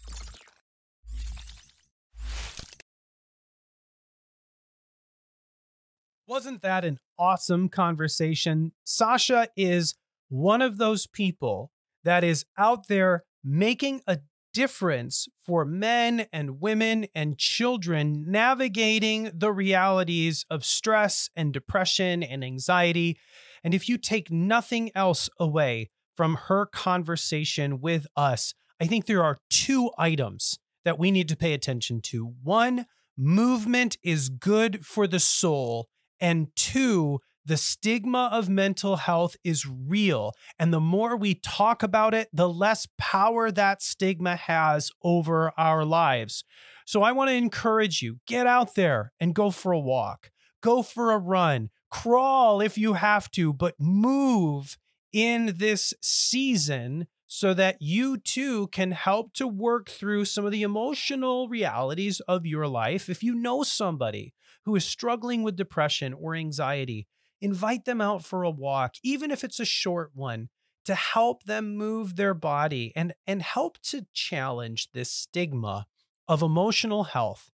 Wasn't 6.26 6.62
that 6.62 6.86
an 6.86 7.00
awesome 7.18 7.68
conversation? 7.68 8.72
Sasha 8.84 9.48
is 9.56 9.94
one 10.28 10.62
of 10.62 10.78
those 10.78 11.06
people 11.06 11.70
that 12.04 12.24
is 12.24 12.46
out 12.56 12.88
there 12.88 13.24
making 13.42 14.00
a 14.06 14.20
difference 14.54 15.28
for 15.44 15.66
men 15.66 16.26
and 16.32 16.60
women 16.60 17.06
and 17.14 17.36
children 17.36 18.24
navigating 18.26 19.30
the 19.34 19.52
realities 19.52 20.46
of 20.48 20.64
stress 20.64 21.28
and 21.36 21.52
depression 21.52 22.22
and 22.22 22.42
anxiety. 22.42 23.18
And 23.62 23.74
if 23.74 23.88
you 23.88 23.98
take 23.98 24.30
nothing 24.30 24.90
else 24.94 25.28
away 25.38 25.90
from 26.16 26.36
her 26.46 26.64
conversation 26.64 27.80
with 27.80 28.06
us, 28.16 28.54
I 28.80 28.86
think 28.86 29.04
there 29.04 29.22
are 29.22 29.40
two 29.50 29.90
items 29.98 30.58
that 30.84 30.98
we 30.98 31.10
need 31.10 31.28
to 31.28 31.36
pay 31.36 31.52
attention 31.52 32.00
to. 32.02 32.34
One, 32.42 32.86
movement 33.18 33.96
is 34.02 34.28
good 34.28 34.86
for 34.86 35.06
the 35.06 35.20
soul. 35.20 35.88
And 36.20 36.48
two, 36.54 37.20
The 37.46 37.56
stigma 37.58 38.30
of 38.32 38.48
mental 38.48 38.96
health 38.96 39.36
is 39.44 39.66
real. 39.66 40.32
And 40.58 40.72
the 40.72 40.80
more 40.80 41.16
we 41.16 41.34
talk 41.34 41.82
about 41.82 42.14
it, 42.14 42.28
the 42.32 42.48
less 42.48 42.88
power 42.96 43.50
that 43.50 43.82
stigma 43.82 44.36
has 44.36 44.90
over 45.02 45.52
our 45.58 45.84
lives. 45.84 46.44
So 46.86 47.02
I 47.02 47.12
want 47.12 47.28
to 47.28 47.34
encourage 47.34 48.00
you 48.00 48.18
get 48.26 48.46
out 48.46 48.74
there 48.74 49.12
and 49.20 49.34
go 49.34 49.50
for 49.50 49.72
a 49.72 49.80
walk, 49.80 50.30
go 50.62 50.82
for 50.82 51.12
a 51.12 51.18
run, 51.18 51.70
crawl 51.90 52.60
if 52.60 52.78
you 52.78 52.94
have 52.94 53.30
to, 53.32 53.52
but 53.52 53.74
move 53.78 54.78
in 55.12 55.54
this 55.58 55.94
season 56.00 57.06
so 57.26 57.52
that 57.54 57.76
you 57.80 58.16
too 58.16 58.68
can 58.68 58.92
help 58.92 59.32
to 59.34 59.46
work 59.46 59.90
through 59.90 60.24
some 60.24 60.44
of 60.44 60.52
the 60.52 60.62
emotional 60.62 61.48
realities 61.48 62.20
of 62.20 62.46
your 62.46 62.68
life. 62.68 63.08
If 63.08 63.22
you 63.22 63.34
know 63.34 63.62
somebody 63.62 64.34
who 64.64 64.76
is 64.76 64.84
struggling 64.84 65.42
with 65.42 65.56
depression 65.56 66.14
or 66.14 66.34
anxiety, 66.34 67.06
invite 67.44 67.84
them 67.84 68.00
out 68.00 68.24
for 68.24 68.42
a 68.42 68.50
walk, 68.50 68.94
even 69.02 69.30
if 69.30 69.44
it's 69.44 69.60
a 69.60 69.64
short 69.64 70.10
one, 70.14 70.48
to 70.84 70.94
help 70.94 71.44
them 71.44 71.76
move 71.76 72.16
their 72.16 72.34
body 72.34 72.92
and, 72.96 73.14
and 73.26 73.42
help 73.42 73.78
to 73.82 74.06
challenge 74.12 74.88
this 74.92 75.10
stigma 75.10 75.86
of 76.26 76.42
emotional 76.42 77.04
health 77.04 77.50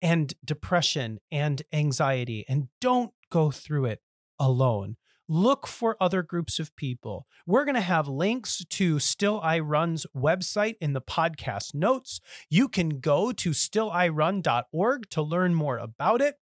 and 0.00 0.34
depression 0.44 1.18
and 1.30 1.62
anxiety. 1.72 2.44
And 2.48 2.68
don't 2.80 3.12
go 3.30 3.50
through 3.50 3.86
it 3.86 4.00
alone 4.38 4.96
look 5.28 5.66
for 5.66 5.96
other 6.00 6.22
groups 6.22 6.58
of 6.58 6.74
people. 6.76 7.26
We're 7.46 7.64
going 7.64 7.74
to 7.74 7.80
have 7.80 8.08
links 8.08 8.64
to 8.64 8.98
Still 8.98 9.40
I 9.42 9.58
Run's 9.58 10.06
website 10.16 10.76
in 10.80 10.92
the 10.92 11.00
podcast 11.00 11.74
notes. 11.74 12.20
You 12.48 12.68
can 12.68 13.00
go 13.00 13.32
to 13.32 13.50
stillirun.org 13.50 15.10
to 15.10 15.22
learn 15.22 15.54
more 15.54 15.78
about 15.78 16.20
it. 16.20 16.36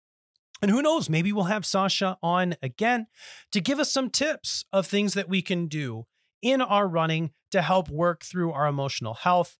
And 0.62 0.70
who 0.70 0.82
knows, 0.82 1.08
maybe 1.08 1.32
we'll 1.32 1.44
have 1.44 1.64
Sasha 1.64 2.18
on 2.22 2.56
again 2.62 3.06
to 3.52 3.60
give 3.60 3.78
us 3.78 3.92
some 3.92 4.10
tips 4.10 4.64
of 4.72 4.86
things 4.86 5.14
that 5.14 5.28
we 5.28 5.42
can 5.42 5.66
do 5.66 6.06
in 6.42 6.60
our 6.60 6.86
running 6.86 7.30
to 7.50 7.62
help 7.62 7.88
work 7.88 8.22
through 8.22 8.52
our 8.52 8.66
emotional 8.66 9.14
health 9.14 9.56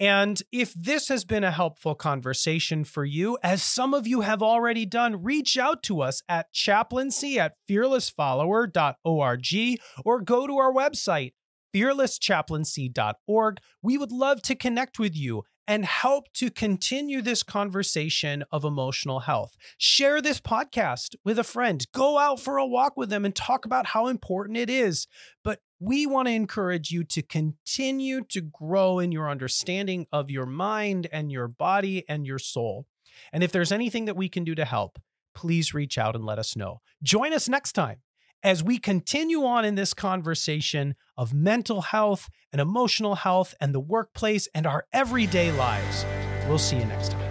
and 0.00 0.40
if 0.52 0.72
this 0.74 1.08
has 1.08 1.24
been 1.24 1.42
a 1.42 1.50
helpful 1.50 1.96
conversation 1.96 2.84
for 2.84 3.04
you, 3.04 3.36
as 3.42 3.64
some 3.64 3.94
of 3.94 4.06
you 4.06 4.20
have 4.20 4.40
already 4.42 4.86
done, 4.86 5.24
reach 5.24 5.58
out 5.58 5.82
to 5.84 6.02
us 6.02 6.22
at 6.28 6.52
chaplaincy 6.52 7.40
at 7.40 7.54
fearlessfollower.org 7.68 9.80
or 10.04 10.20
go 10.20 10.46
to 10.46 10.56
our 10.56 10.72
website, 10.72 11.32
fearlesschaplaincy.org. 11.74 13.58
We 13.82 13.98
would 13.98 14.12
love 14.12 14.40
to 14.42 14.54
connect 14.54 15.00
with 15.00 15.16
you 15.16 15.42
and 15.68 15.84
help 15.84 16.32
to 16.32 16.50
continue 16.50 17.20
this 17.20 17.42
conversation 17.42 18.42
of 18.50 18.64
emotional 18.64 19.20
health. 19.20 19.54
Share 19.76 20.22
this 20.22 20.40
podcast 20.40 21.14
with 21.26 21.38
a 21.38 21.44
friend. 21.44 21.86
Go 21.92 22.18
out 22.18 22.40
for 22.40 22.56
a 22.56 22.66
walk 22.66 22.96
with 22.96 23.10
them 23.10 23.26
and 23.26 23.36
talk 23.36 23.66
about 23.66 23.88
how 23.88 24.06
important 24.06 24.56
it 24.56 24.70
is. 24.70 25.06
But 25.44 25.60
we 25.78 26.06
want 26.06 26.26
to 26.26 26.32
encourage 26.32 26.90
you 26.90 27.04
to 27.04 27.22
continue 27.22 28.24
to 28.30 28.40
grow 28.40 28.98
in 28.98 29.12
your 29.12 29.30
understanding 29.30 30.06
of 30.10 30.30
your 30.30 30.46
mind 30.46 31.06
and 31.12 31.30
your 31.30 31.48
body 31.48 32.02
and 32.08 32.26
your 32.26 32.38
soul. 32.38 32.86
And 33.30 33.44
if 33.44 33.52
there's 33.52 33.70
anything 33.70 34.06
that 34.06 34.16
we 34.16 34.30
can 34.30 34.44
do 34.44 34.54
to 34.54 34.64
help, 34.64 34.98
please 35.34 35.74
reach 35.74 35.98
out 35.98 36.16
and 36.16 36.24
let 36.24 36.38
us 36.38 36.56
know. 36.56 36.80
Join 37.02 37.34
us 37.34 37.46
next 37.46 37.72
time 37.72 37.98
as 38.42 38.62
we 38.62 38.78
continue 38.78 39.44
on 39.44 39.64
in 39.64 39.74
this 39.74 39.94
conversation 39.94 40.94
of 41.16 41.34
mental 41.34 41.82
health 41.82 42.28
and 42.52 42.60
emotional 42.60 43.16
health 43.16 43.54
and 43.60 43.74
the 43.74 43.80
workplace 43.80 44.48
and 44.54 44.66
our 44.66 44.86
everyday 44.92 45.52
lives. 45.52 46.04
We'll 46.46 46.58
see 46.58 46.76
you 46.76 46.84
next 46.84 47.12
time. 47.12 47.27